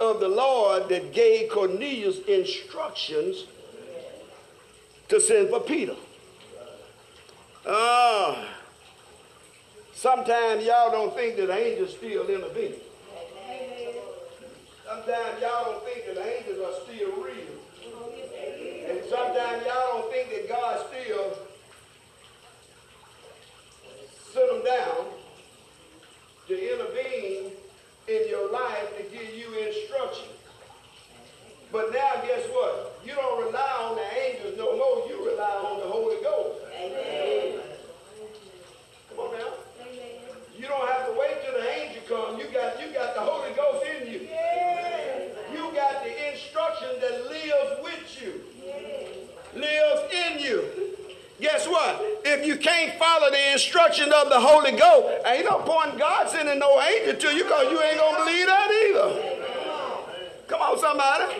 [0.00, 3.44] of the Lord that gave Cornelius instructions
[5.08, 5.96] to send for Peter.
[7.66, 8.48] Ah.
[9.92, 12.74] sometimes y'all don't think that angels still intervene.
[14.86, 17.47] Sometimes y'all don't think that angels are still real.
[19.08, 21.38] Sometimes y'all don't think that God still
[24.32, 25.06] sit them down
[26.48, 27.52] to intervene
[28.06, 30.28] in your life to give you instruction.
[31.72, 33.00] But now guess what?
[33.04, 35.08] You don't rely on the angels no more.
[35.08, 36.60] You rely on the Holy Ghost.
[36.78, 37.60] Amen.
[39.08, 39.52] Come on now.
[40.58, 42.42] You don't have to wait till the angel comes.
[42.42, 44.28] You got you got the Holy Ghost in you.
[45.54, 48.42] You got the instruction that lives with you.
[49.54, 50.64] Lives in you.
[51.40, 52.00] Guess what?
[52.24, 56.28] If you can't follow the instruction of the Holy Ghost, ain't no point in God
[56.28, 59.38] sending no angel to you because you ain't gonna believe that either.
[60.48, 61.34] Come on, somebody.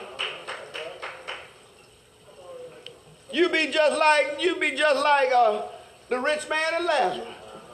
[3.32, 5.62] You be just like you be just like uh,
[6.08, 7.28] the rich man and Lazarus.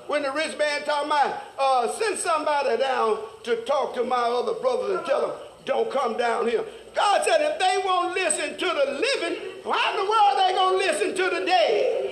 [0.07, 4.55] When the rich man talking about uh, send somebody down to talk to my other
[4.55, 6.65] brothers and tell them don't come down here.
[6.95, 10.55] God said if they won't listen to the living, how in the world are they
[10.55, 12.05] gonna listen to the dead?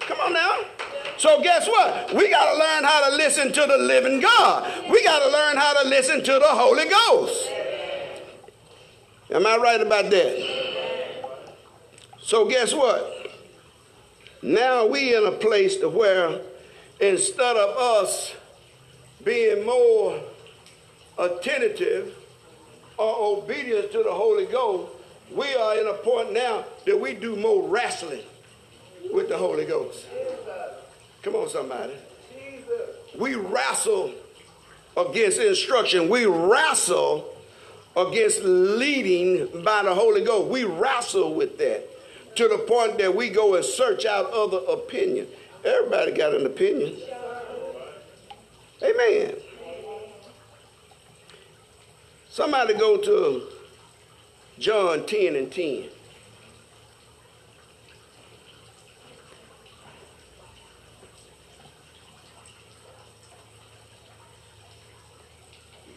[0.00, 0.58] Come on now.
[1.16, 2.14] So guess what?
[2.14, 4.90] We got to learn how to listen to the living God.
[4.90, 7.50] We got to learn how to listen to the Holy Ghost.
[9.30, 11.26] Am I right about that?
[12.22, 13.34] So guess what?
[14.42, 16.40] Now we in a place to where
[17.00, 18.34] instead of us
[19.22, 20.20] being more
[21.18, 22.16] attentive
[23.00, 24.92] or obedient to the Holy Ghost,
[25.34, 28.20] we are in a point now that we do more wrestling
[29.10, 30.04] with the Holy Ghost.
[31.22, 31.94] Come on, somebody.
[33.18, 34.12] We wrestle
[34.96, 36.10] against instruction.
[36.10, 37.34] We wrestle
[37.96, 40.48] against leading by the Holy Ghost.
[40.48, 41.88] We wrestle with that
[42.36, 45.28] to the point that we go and search out other opinions.
[45.64, 46.96] Everybody got an opinion.
[48.82, 49.34] Amen.
[52.30, 53.42] Somebody go to
[54.56, 55.64] John 10 and 10.
[55.64, 55.90] You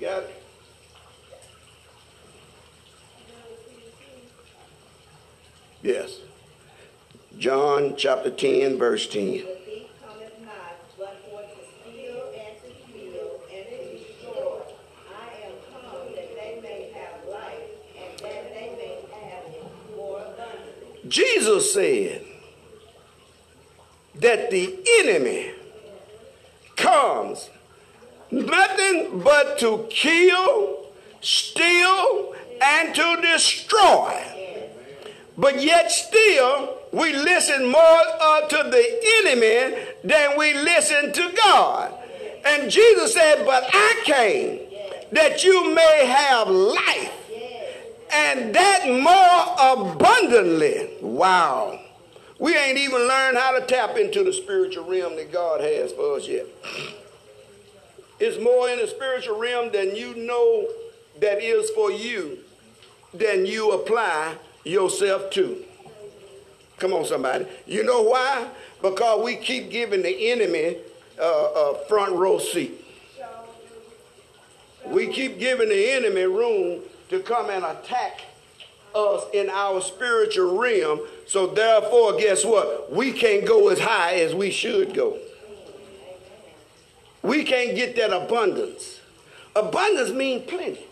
[0.02, 0.44] got it?
[5.84, 6.18] Yes.
[7.38, 9.22] John chapter 10, verse 10.
[9.22, 12.74] The thief cometh not, but for to steal and to
[21.14, 22.26] Jesus said
[24.16, 25.52] that the enemy
[26.76, 27.52] comes
[28.32, 30.88] nothing but to kill,
[31.22, 34.24] steal, and to destroy.
[35.38, 41.94] But yet still, we listen more uh, to the enemy than we listen to God.
[42.44, 44.62] And Jesus said, But I came
[45.12, 47.23] that you may have life
[48.14, 50.90] and that more abundantly.
[51.02, 51.80] Wow.
[52.40, 56.18] We ain't even learned how to tap into the spiritual realm that God has for
[56.18, 56.46] us yet.
[58.20, 60.70] It's more in the spiritual realm than you know
[61.20, 62.38] that is for you
[63.14, 65.62] than you apply yourself to.
[66.78, 67.46] Come on, somebody.
[67.66, 68.48] You know why?
[68.82, 70.78] Because we keep giving the enemy
[71.22, 72.86] uh, a front row seat.
[74.86, 76.82] We keep giving the enemy room
[77.14, 78.22] to come and attack
[78.96, 81.02] us in our spiritual realm.
[81.28, 82.92] So therefore, guess what?
[82.92, 85.20] We can't go as high as we should go.
[87.22, 89.00] We can't get that abundance.
[89.56, 90.86] Abundance means plenty.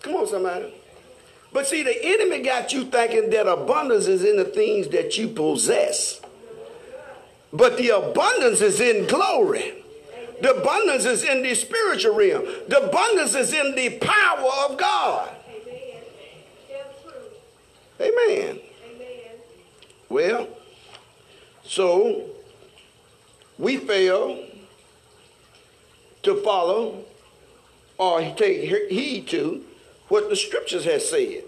[0.00, 0.72] Come on, somebody.
[1.52, 5.28] But see, the enemy got you thinking that abundance is in the things that you
[5.28, 6.20] possess.
[7.52, 9.74] But the abundance is in glory.
[10.40, 12.44] The abundance is in the spiritual realm.
[12.68, 15.30] The abundance is in the power of God.
[18.00, 18.60] Amen.
[18.94, 19.36] Amen.
[20.08, 20.48] Well,
[21.64, 22.30] so
[23.58, 24.44] we fail
[26.22, 27.04] to follow
[27.98, 29.64] or take heed to
[30.08, 31.42] what the scriptures have said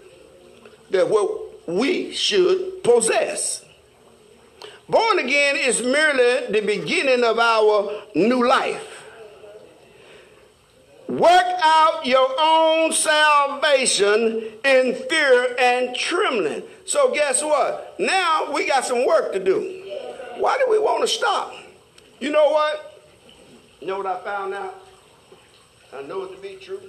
[0.89, 3.63] that what we should possess.
[4.91, 9.05] Born again is merely the beginning of our new life.
[11.07, 16.63] Work out your own salvation in fear and trembling.
[16.83, 17.95] So, guess what?
[17.99, 19.61] Now we got some work to do.
[20.35, 21.53] Why do we want to stop?
[22.19, 23.01] You know what?
[23.79, 24.75] You know what I found out?
[25.93, 26.81] I know it to be true.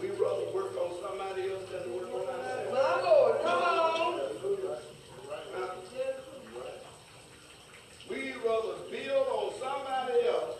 [0.00, 2.72] We rather work on somebody else than work on ourselves.
[2.72, 3.89] My Lord, come on.
[8.10, 10.56] We rather build on somebody else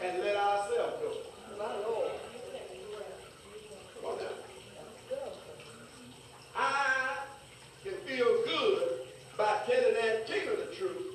[0.00, 1.12] and let ourselves go.
[1.58, 2.12] My Lord.
[4.00, 4.24] Come on now.
[6.54, 7.16] I
[7.82, 8.82] can feel good
[9.36, 11.14] by telling that Tina the truth,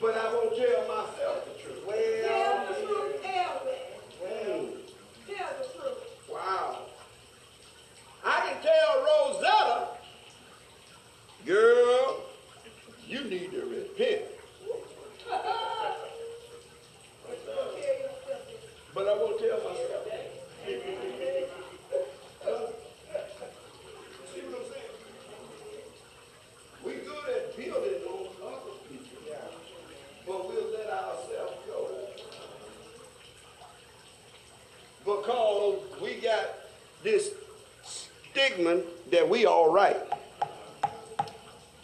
[0.00, 1.82] but I won't tell myself the truth.
[1.86, 3.82] Well, tell the truth, Elvis.
[4.22, 4.66] Well,
[5.26, 6.00] Tell the truth.
[6.30, 6.86] Wow.
[8.24, 9.88] I can tell Rosetta,
[11.44, 12.22] girl,
[13.06, 14.22] you need to repent.
[18.92, 20.06] But I won't tell myself.
[22.42, 22.66] Huh?
[24.34, 24.94] See what I'm saying?
[26.84, 29.22] We good at building on other people,
[30.26, 31.78] but we'll let ourselves go.
[36.02, 36.46] We got
[37.02, 37.30] this
[37.82, 39.96] stigma that we all right.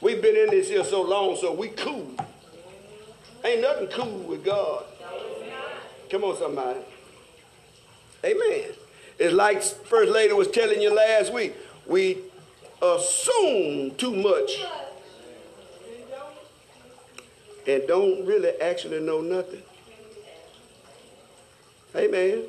[0.00, 2.14] We've been in this here so long, so we cool.
[3.44, 4.84] Ain't nothing cool with God.
[6.10, 6.80] Come on, somebody.
[8.24, 8.70] Amen.
[9.18, 11.54] It's like First Lady was telling you last week.
[11.86, 12.18] We
[12.82, 14.60] assume too much
[17.66, 19.62] and don't really actually know nothing.
[21.94, 22.44] Amen.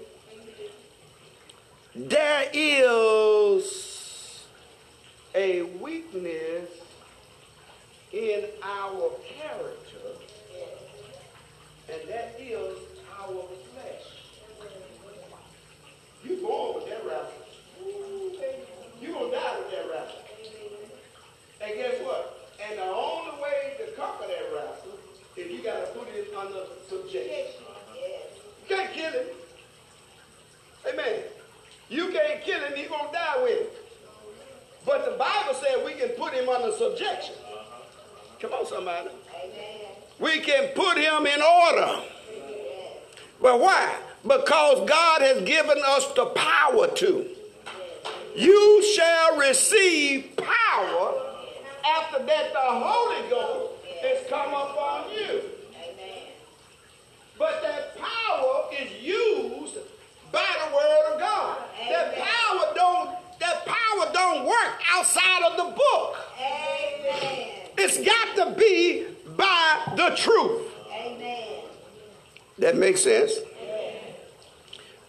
[1.95, 4.43] There is
[5.33, 6.69] a weakness
[8.13, 10.07] in our character,
[11.91, 12.77] and that is
[13.19, 14.07] our flesh.
[16.23, 17.47] You born with that rascal.
[19.01, 20.21] You gonna die with that rascal.
[21.61, 22.51] And guess what?
[22.67, 24.97] And the only way to conquer that rascal
[25.37, 27.63] is you gotta put it under subjection.
[28.69, 29.27] You can't kill him.
[30.91, 31.21] Amen.
[31.89, 33.73] You can't kill him, he's gonna die with it.
[34.85, 37.35] But the Bible said we can put under subjection.
[38.39, 39.09] Come on, somebody.
[40.19, 42.01] We can put him in order.
[43.41, 43.95] But why?
[44.23, 47.25] Because God has given us the power to.
[48.35, 51.13] You shall receive power
[51.97, 55.41] after that the Holy Ghost has come upon you.
[57.39, 59.77] But that power is used
[60.31, 61.57] by the word of God.
[61.89, 66.26] That power don't that power don't work outside of the book.
[66.39, 67.49] Amen.
[67.77, 70.73] It's got to be by the truth.
[70.91, 71.61] Amen.
[72.59, 73.33] That makes sense?
[73.61, 73.93] Amen.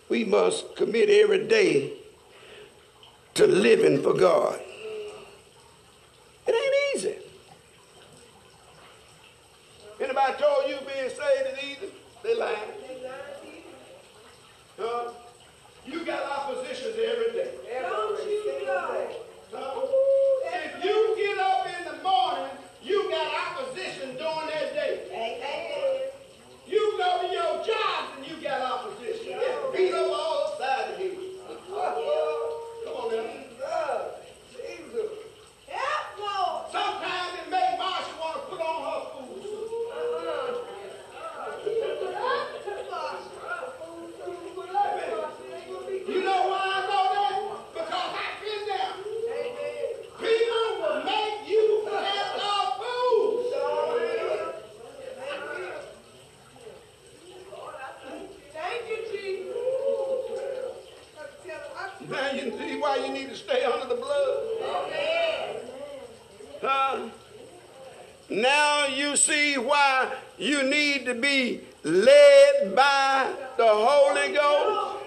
[0.09, 1.93] We must commit every day
[3.35, 4.59] to living for God.
[6.47, 7.17] It ain't easy.
[10.01, 11.93] Anybody told you being saved is easy?
[12.23, 12.78] They lying.
[68.41, 75.05] Now you see why you need to be led by the Holy Ghost.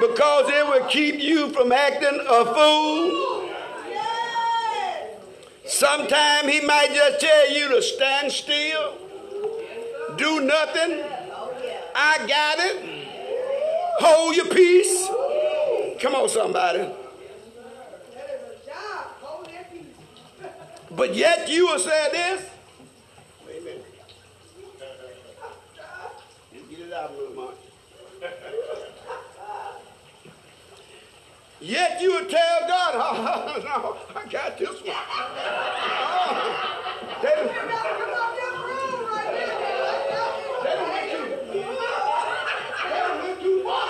[0.00, 3.50] Because it will keep you from acting a fool.
[5.66, 8.94] Sometime he might just tell you to stand still,
[10.16, 11.02] do nothing.
[11.94, 12.92] I got it.
[14.00, 15.06] Hold your peace.
[16.00, 16.88] Come on, somebody.
[20.96, 22.44] But yet you will say this.
[23.46, 23.84] Wait a minute.
[26.52, 27.12] You get it out.
[31.60, 33.62] Yet you would tell God, oh,
[34.14, 34.80] no, I got this one.
[34.88, 34.96] Oh,
[37.22, 37.46] they done-
[40.64, 43.86] they done went too- they done went too far.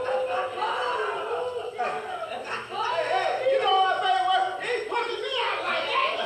[2.69, 4.37] Hey, hey, you know what, baby?
[4.67, 6.17] He's pushing me out like that.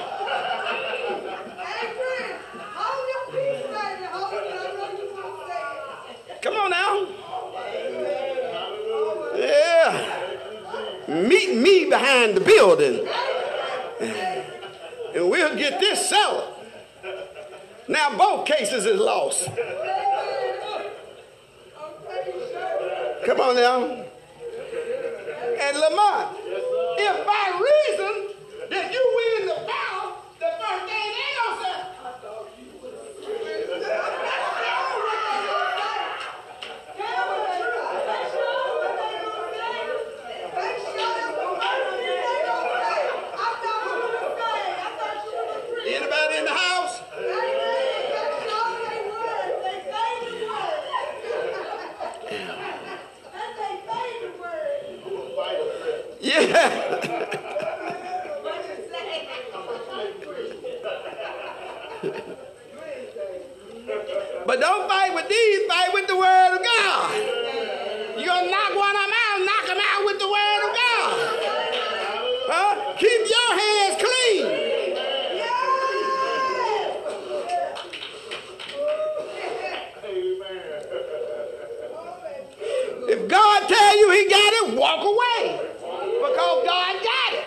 [6.41, 7.07] Come on now.
[9.37, 9.91] Yeah.
[11.07, 13.07] Meet me behind the building.
[15.13, 16.55] And we'll get this settled.
[17.87, 19.45] Now both cases is lost.
[23.25, 23.83] Come on now.
[25.61, 26.35] And Lamont,
[26.97, 28.13] if I reason
[28.71, 31.77] that you win the battle, the first thing they gonna say,
[45.85, 47.01] anybody in the house?
[56.21, 56.69] Yeah.
[64.45, 67.15] But don't fight with these, fight with the word of God.
[68.17, 71.13] You're gonna knock one of them out, knock them out with the word of God.
[72.49, 72.93] Huh?
[72.97, 74.63] Keep your hands clean.
[83.09, 85.59] If God tell you he got it, walk away.
[85.83, 87.45] Because God got it.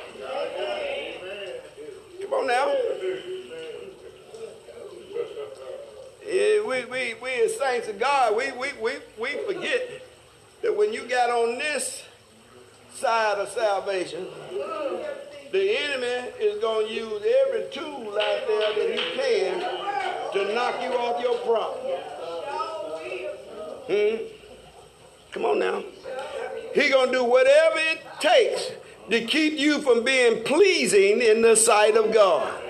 [2.22, 2.74] Come on now.
[6.26, 10.02] Yeah, we, we, we as saints of God, we, we, we, we forget
[10.62, 12.04] that when you got on this
[12.92, 14.26] side of salvation,
[15.52, 19.60] the enemy is going to use every tool out there that he can
[20.32, 21.78] to knock you off your problem.
[23.88, 24.16] Hmm?
[25.32, 25.82] Come on now.
[26.74, 28.70] He going to do whatever it takes
[29.10, 32.62] to keep you from being pleasing in the sight of God.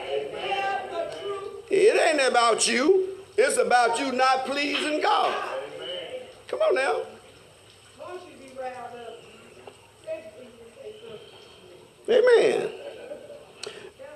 [1.71, 3.19] It ain't about you.
[3.37, 5.35] It's about you not pleasing God.
[6.49, 7.03] Come on now.
[12.09, 12.71] Amen.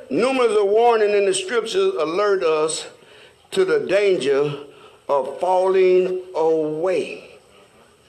[0.09, 2.87] Numerous of warning in the scriptures alert us
[3.51, 4.61] to the danger
[5.11, 7.39] of falling away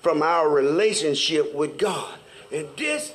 [0.02, 2.18] from our relationship with God.
[2.50, 3.14] And this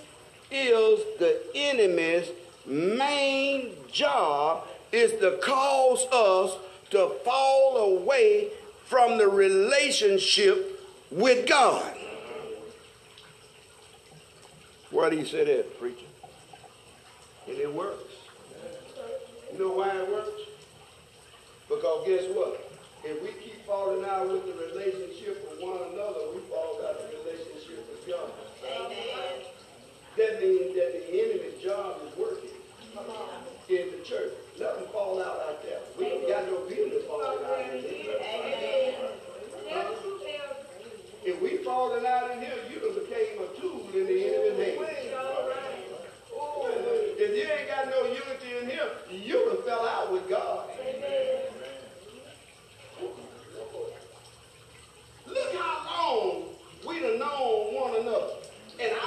[0.50, 2.28] is the enemy's
[2.66, 6.58] main job is to cause us
[6.90, 7.12] to
[7.76, 8.48] fall away
[8.86, 11.92] from the relationship with God.
[14.90, 16.06] Why do you say that, preacher?
[17.48, 18.14] And it works.
[19.52, 20.42] You know why it works?
[21.68, 22.62] Because guess what?
[23.04, 27.10] If we keep falling out with the relationship with one another, we fall out of
[27.10, 28.30] the relationship with God.
[30.16, 32.50] That means that the enemy's job is working
[33.68, 34.32] in the church.
[34.58, 35.80] Let them fall out out there.
[35.98, 38.16] We ain't got no business falling out in here.
[41.24, 44.96] If we falling out in here, you done became a tool in the enemy's hand.
[47.18, 50.70] If you ain't got no unity in here, you done fell out with God.
[55.26, 56.44] Look how long
[56.86, 58.34] we done known one another.
[58.78, 59.05] And our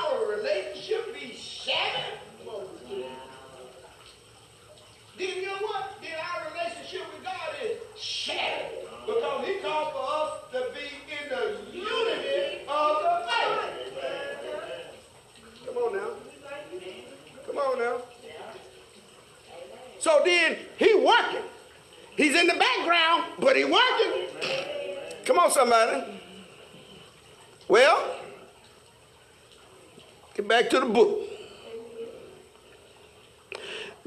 [5.20, 5.92] then you know what?
[6.02, 11.30] Then our relationship with God is shattered because he called for us to be in
[11.30, 11.44] the
[11.78, 13.70] unity of the faith.
[15.66, 16.10] Come on now.
[17.46, 17.98] Come on now.
[20.00, 21.44] So then he working.
[22.16, 24.28] He's in the background, but he working.
[25.26, 26.04] Come on, somebody.
[27.68, 28.16] Well,
[30.34, 31.29] get back to the book.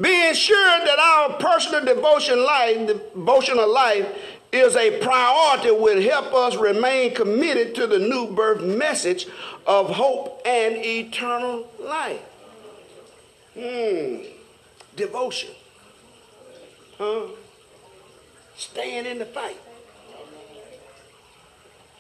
[0.01, 4.09] Being sure that our personal devotion life, devotional life
[4.51, 9.27] is a priority will help us remain committed to the new birth message
[9.67, 12.21] of hope and eternal life.
[13.55, 14.17] Hmm.
[14.97, 15.51] Devotion.
[16.99, 17.27] Huh?
[18.57, 19.59] Staying in the fight.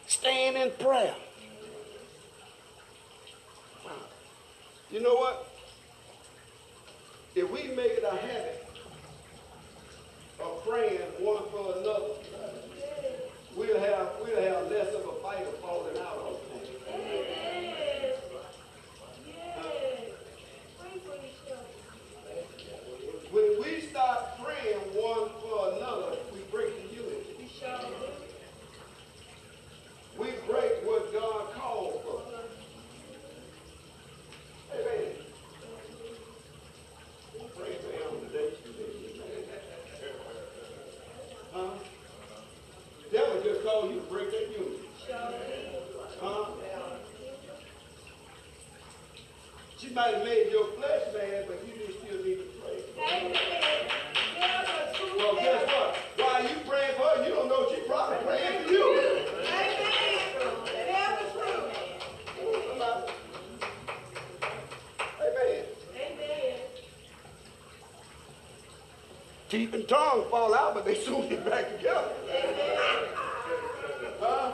[0.06, 1.14] Staying in prayer.
[4.90, 5.51] You know what?
[7.34, 8.66] If we make it a habit
[10.40, 12.14] of praying one for another,
[13.56, 16.68] we'll have we'll have less of a fight of falling out on things.
[23.30, 27.48] When we start praying one for another, we break the unity.
[30.18, 32.20] We break what God called for.
[34.74, 35.12] Amen.
[37.56, 38.50] Pray for him today.
[41.52, 41.70] Huh?
[43.04, 44.88] The devil just called you to break that unity.
[46.20, 46.44] Huh?
[49.78, 52.78] She might have made your flesh mad, but you just still need to pray.
[55.16, 55.96] Well, guess what?
[56.16, 58.84] While you praying for her, you don't know she probably praying for you.
[62.68, 63.12] Somebody.
[65.20, 65.64] Amen.
[69.48, 70.24] Teeth and tongue
[70.82, 72.08] fall out, but they soon get back together.
[74.20, 74.52] Huh?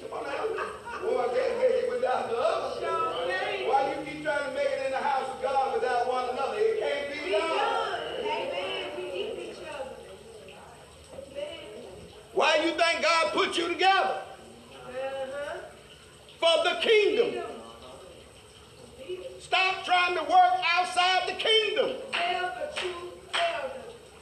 [0.00, 0.44] Come on now.
[1.08, 2.86] One can't make it without the other.
[3.66, 6.58] Why you keep trying to make it in the house of God without one another?
[6.58, 8.00] It can't be done.
[12.34, 14.22] Why you think God put you together?
[16.38, 17.44] For the kingdom.
[19.40, 21.96] Stop trying to work outside the kingdom.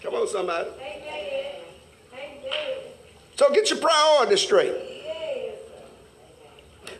[0.02, 0.70] Come on, somebody.
[3.36, 3.68] So get
[4.36, 4.74] priorities straight.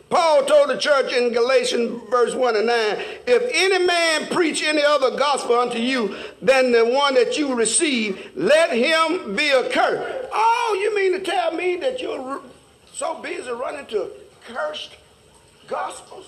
[0.09, 2.77] Paul told the church in Galatians verse 1 and 9,
[3.27, 8.31] if any man preach any other gospel unto you than the one that you receive,
[8.33, 10.29] let him be accursed.
[10.31, 12.41] Oh, you mean to tell me that you're
[12.93, 14.09] so busy running to
[14.47, 14.95] cursed
[15.67, 16.25] gospels?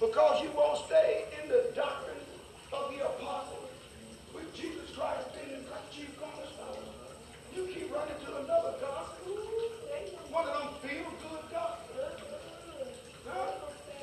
[0.00, 2.16] Because you won't stay in the doctrine
[2.72, 3.70] of the apostles
[4.34, 6.82] with Jesus Christ being the chief cornerstone.
[7.54, 9.32] You keep running to another gospel.
[10.30, 11.86] One of them feel good gospel.
[13.26, 13.50] Huh?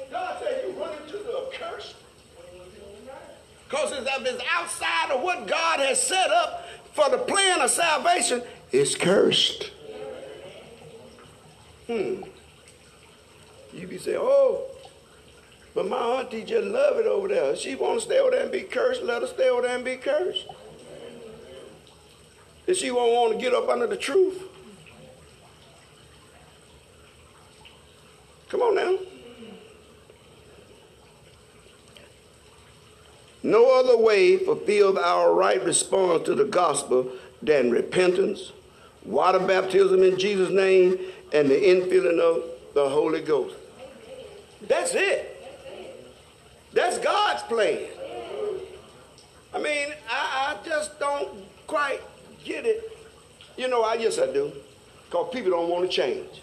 [0.09, 1.93] God said you run into the accursed.
[3.74, 8.43] Because if it's outside of what God has set up for the plan of salvation,
[8.71, 9.71] it's cursed.
[11.88, 12.21] Hmm.
[13.74, 14.67] You be saying, oh,
[15.74, 17.55] but my auntie just love it over there.
[17.55, 19.84] She want to stay over there and be cursed, let her stay over there and
[19.84, 20.45] be cursed.
[22.67, 24.39] If she won't want to get up under the truth,
[28.49, 29.12] come on now.
[33.43, 38.53] No other way fulfills our right response to the gospel than repentance,
[39.05, 40.97] water baptism in Jesus' name,
[41.33, 43.55] and the infilling of the Holy Ghost.
[44.67, 45.29] That's it.
[46.71, 47.79] That's God's plan.
[49.53, 51.29] I mean, I, I just don't
[51.67, 51.99] quite
[52.43, 52.97] get it.
[53.57, 54.51] You know, I yes I do.
[55.05, 56.41] Because people don't want to change.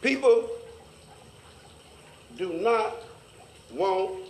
[0.00, 0.48] People
[2.38, 2.94] do not
[3.72, 4.23] want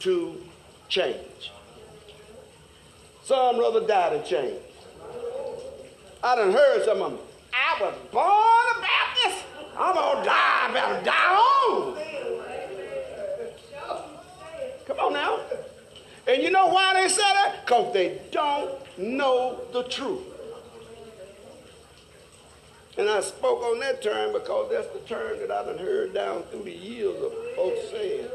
[0.00, 0.40] to
[0.88, 1.52] change.
[3.24, 4.58] Some rather die than change.
[6.22, 7.20] I done heard some of them.
[7.54, 9.44] I was born a Baptist.
[9.78, 10.68] I'm gonna die.
[10.68, 11.96] I better die on.
[14.86, 15.40] Come on now.
[16.26, 17.64] And you know why they say that?
[17.64, 20.20] Because they don't know the truth.
[22.98, 26.64] And I spoke on that term because that's the term that I've heard down through
[26.64, 28.26] the years of folks saying.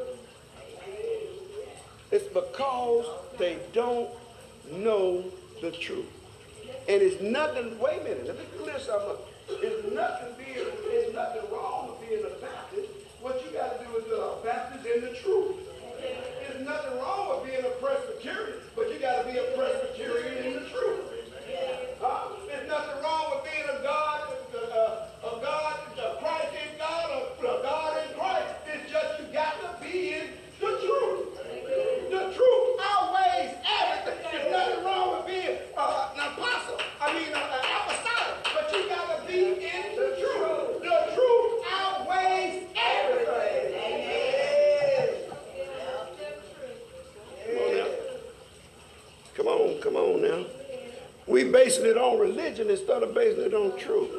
[2.11, 3.07] It's because
[3.39, 4.09] they don't
[4.71, 5.23] know
[5.61, 6.05] the truth.
[6.87, 9.27] And it's nothing, wait a minute, let me clear something up.
[9.49, 12.91] It's nothing being, it's nothing wrong with being a Baptist.
[13.21, 15.55] What you got to do is be a Baptist in the truth.
[15.97, 20.53] There's nothing wrong with being a Presbyterian, but you got to be a Presbyterian in
[20.63, 21.01] the truth.
[22.01, 22.35] Huh?
[22.47, 27.21] There's nothing wrong with being a God, uh, a God, a Christ in God, a,
[27.41, 28.53] a God in Christ.
[28.67, 30.27] It's just you got to be in
[30.59, 31.37] the truth.
[32.11, 34.31] The truth outweighs everything.
[34.31, 35.57] There's nothing wrong with being
[51.35, 52.19] We basing it on
[52.57, 54.11] religion instead of basing it on truth.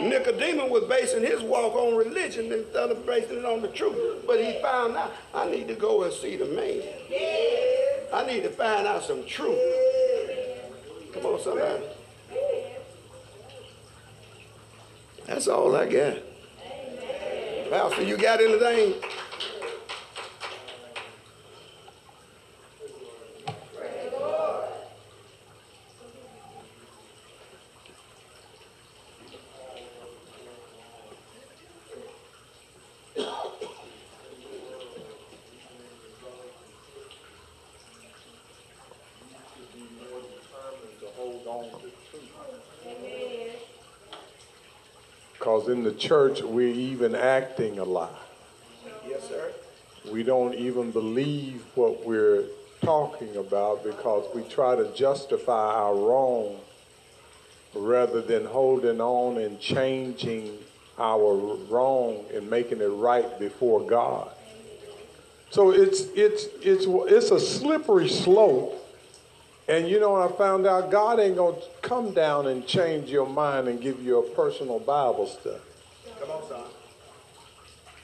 [0.00, 4.24] Nicodemus was basing his walk on religion instead of basing it on the truth.
[4.26, 6.82] But he found out, I need to go and see the man.
[8.12, 9.58] I need to find out some truth.
[11.14, 11.82] Come on, somebody.
[15.26, 16.18] That's all I got.
[17.70, 18.94] Pastor, you got anything?
[45.68, 48.08] Because in the church, we're even acting a lie.
[49.06, 49.52] Yes, sir.
[50.10, 52.44] We don't even believe what we're
[52.80, 56.56] talking about because we try to justify our wrong
[57.74, 60.56] rather than holding on and changing
[60.98, 64.30] our wrong and making it right before God.
[65.50, 68.77] So it's it's it's it's a slippery slope.
[69.68, 73.68] And you know, I found out God ain't gonna come down and change your mind
[73.68, 75.60] and give you a personal Bible study.
[76.20, 76.64] Come on, son.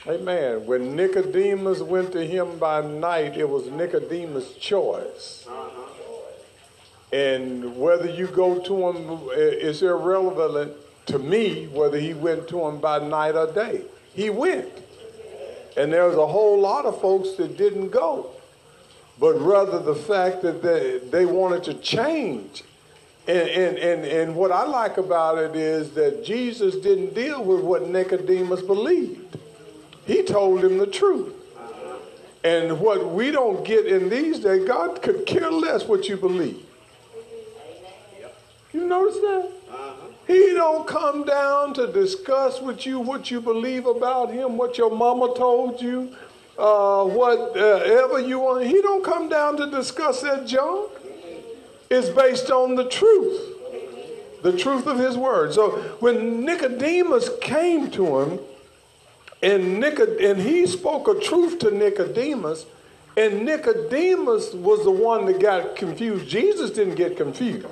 [0.06, 0.66] Amen.
[0.66, 5.46] When Nicodemus went to him by night, it was Nicodemus' choice.
[5.48, 5.80] Uh-huh.
[7.14, 10.72] And whether you go to him is irrelevant
[11.06, 13.82] to me whether he went to him by night or day.
[14.14, 14.72] He went.
[15.76, 18.30] And there was a whole lot of folks that didn't go.
[19.18, 22.64] But rather the fact that they, they wanted to change.
[23.26, 27.60] And, and, and, and what I like about it is that Jesus didn't deal with
[27.60, 29.38] what Nicodemus believed.
[30.06, 31.32] He told him the truth.
[32.42, 36.62] And what we don't get in these days, God could care less what you believe.
[38.74, 39.50] You notice that?
[39.70, 40.08] Uh-huh.
[40.26, 44.90] He don't come down to discuss with you what you believe about him, what your
[44.90, 46.14] mama told you,
[46.58, 48.66] uh, whatever you want.
[48.66, 50.90] He don't come down to discuss that junk.
[51.90, 55.52] It's based on the truth, the truth of his word.
[55.52, 58.38] So when Nicodemus came to him,
[59.42, 62.64] and, Nicod- and he spoke a truth to Nicodemus,
[63.16, 66.26] and Nicodemus was the one that got confused.
[66.26, 67.66] Jesus didn't get confused.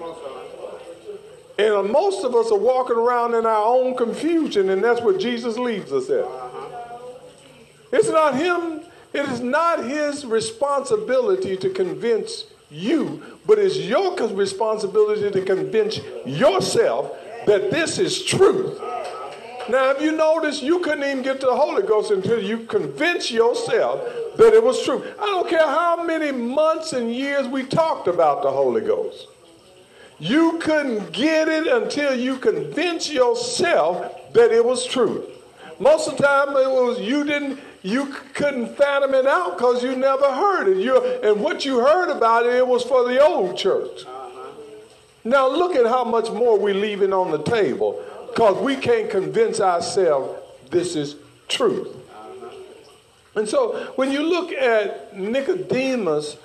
[1.58, 5.58] And most of us are walking around in our own confusion, and that's what Jesus
[5.58, 6.41] leaves us at.
[7.92, 8.80] It's not him,
[9.12, 17.14] it is not his responsibility to convince you, but it's your responsibility to convince yourself
[17.46, 18.80] that this is truth.
[19.68, 23.30] Now, if you notice, you couldn't even get to the Holy Ghost until you convinced
[23.30, 24.02] yourself
[24.36, 25.04] that it was true.
[25.20, 29.28] I don't care how many months and years we talked about the Holy Ghost.
[30.18, 35.28] You couldn't get it until you convinced yourself that it was true.
[35.78, 39.96] Most of the time, it was you didn't, you couldn't fathom it out because you
[39.96, 40.78] never heard it.
[40.78, 44.04] You, and what you heard about it, it was for the old church.
[45.24, 49.60] Now look at how much more we're leaving on the table because we can't convince
[49.60, 51.16] ourselves this is
[51.48, 51.88] truth.
[53.34, 56.36] And so when you look at Nicodemus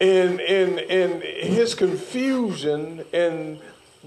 [0.00, 3.58] and, and, and his confusion and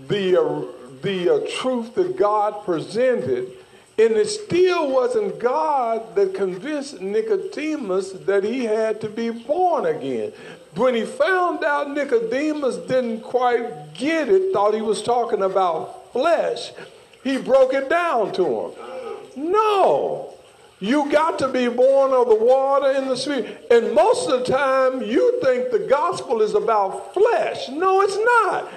[0.07, 0.61] the, uh,
[1.01, 3.51] the uh, truth that God presented,
[4.00, 10.34] and it still wasn't God that convinced Nicodemus that he had to be born again.
[10.76, 16.74] When he found out Nicodemus didn't quite get it, thought he was talking about flesh,
[17.24, 19.52] he broke it down to him.
[19.52, 20.34] No.
[20.80, 23.66] You got to be born of the water and the spirit.
[23.72, 27.68] And most of the time, you think the gospel is about flesh.
[27.70, 28.72] No, it's not.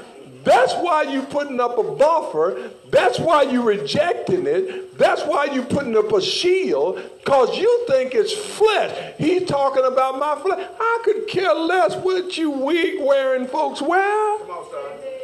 [0.45, 2.71] That's why you're putting up a buffer.
[2.91, 4.99] That's why you're rejecting it.
[4.99, 9.15] That's why you're putting up a shield because you think it's flesh.
[9.17, 10.69] He's talking about my flesh.
[10.79, 14.39] I could care less what you wig wearing folks wear.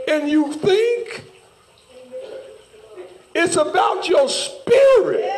[0.08, 1.24] And you think
[3.34, 5.32] it's about your spirit.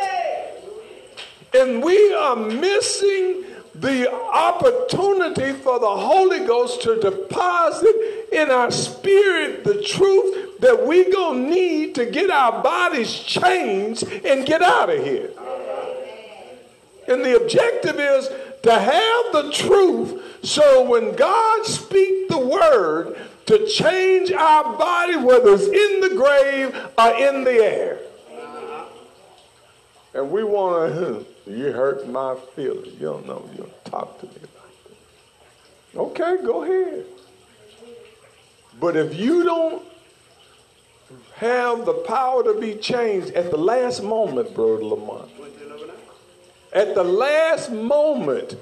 [1.53, 9.63] And we are missing the opportunity for the Holy Ghost to deposit in our spirit
[9.63, 15.03] the truth that we gonna need to get our bodies changed and get out of
[15.03, 15.29] here.
[17.07, 18.29] And the objective is
[18.63, 25.53] to have the truth so when God speak the word to change our body, whether
[25.53, 27.99] it's in the grave or in the air.
[30.13, 32.93] And we want to, you hurt my feelings.
[32.93, 34.83] You don't know, you don't talk to me like
[35.93, 35.99] that.
[35.99, 37.05] Okay, go ahead.
[38.79, 39.83] But if you don't
[41.35, 45.29] have the power to be changed at the last moment, Brother Lamont,
[46.73, 48.55] at the last moment,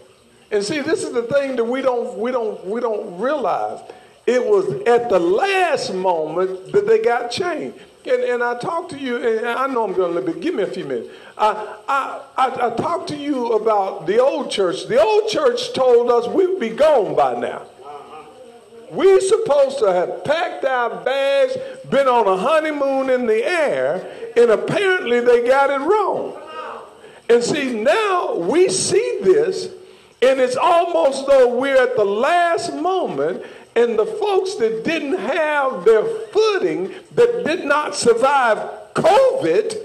[0.52, 3.82] and see, this is the thing that we don't we don't we don't realize.
[4.26, 7.78] It was at the last moment that they got changed.
[8.06, 10.64] And, and I talked to you, and I know I'm going to but give me
[10.64, 11.10] a few minutes.
[11.38, 14.88] I, I, I, I talked to you about the old church.
[14.88, 17.64] The old church told us we'd be gone by now.
[18.92, 21.58] We supposed to have packed our bags,
[21.90, 26.40] been on a honeymoon in the air, and apparently they got it wrong.
[27.30, 29.66] And see, now we see this,
[30.22, 33.44] and it's almost though we're at the last moment,
[33.76, 38.58] and the folks that didn't have their footing, that did not survive
[38.94, 39.78] COVID,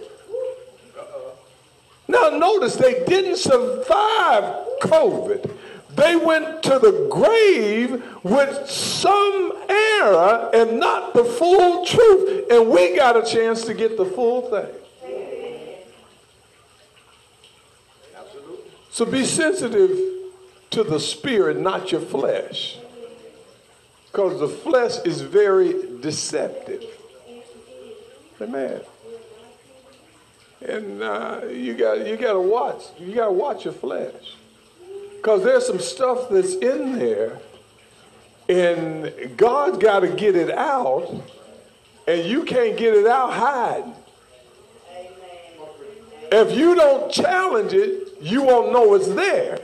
[2.09, 4.45] now notice they didn't survive
[4.81, 5.51] COVID.
[5.95, 12.51] They went to the grave with some error and not the full truth.
[12.51, 14.75] And we got a chance to get the full thing.
[18.91, 19.99] So be sensitive
[20.71, 22.79] to the spirit, not your flesh.
[24.07, 26.85] Because the flesh is very deceptive.
[28.41, 28.81] Amen.
[30.61, 32.83] And uh, you got you got to watch.
[32.99, 34.37] You got to watch your flesh.
[35.23, 37.39] Because there's some stuff that's in there,
[38.49, 41.23] and God's got to get it out,
[42.09, 43.95] and you can't get it out hiding.
[46.33, 49.61] If you don't challenge it, you won't know it's there.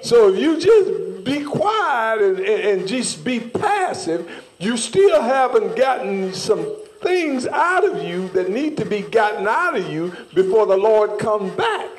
[0.00, 5.74] So if you just be quiet and, and, and just be passive, you still haven't
[5.74, 6.64] gotten some
[7.02, 11.18] things out of you that need to be gotten out of you before the Lord
[11.18, 11.97] comes back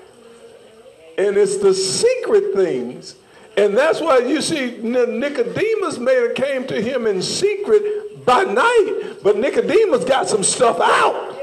[1.19, 3.15] and it's the secret things.
[3.57, 9.37] And that's why you see Nicodemus made came to him in secret by night, but
[9.37, 11.35] Nicodemus got some stuff out.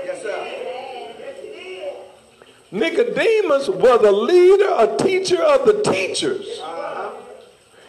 [2.72, 6.59] Nicodemus was a leader, a teacher of the teachers.
[6.59, 7.11] Uh-huh.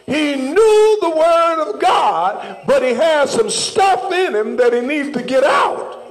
[0.06, 4.82] He knew the word of God, but he had some stuff in him that he
[4.82, 6.04] needs to get out.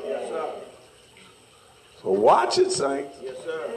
[2.02, 3.16] So watch it, saints.
[3.22, 3.70] Yes, sir.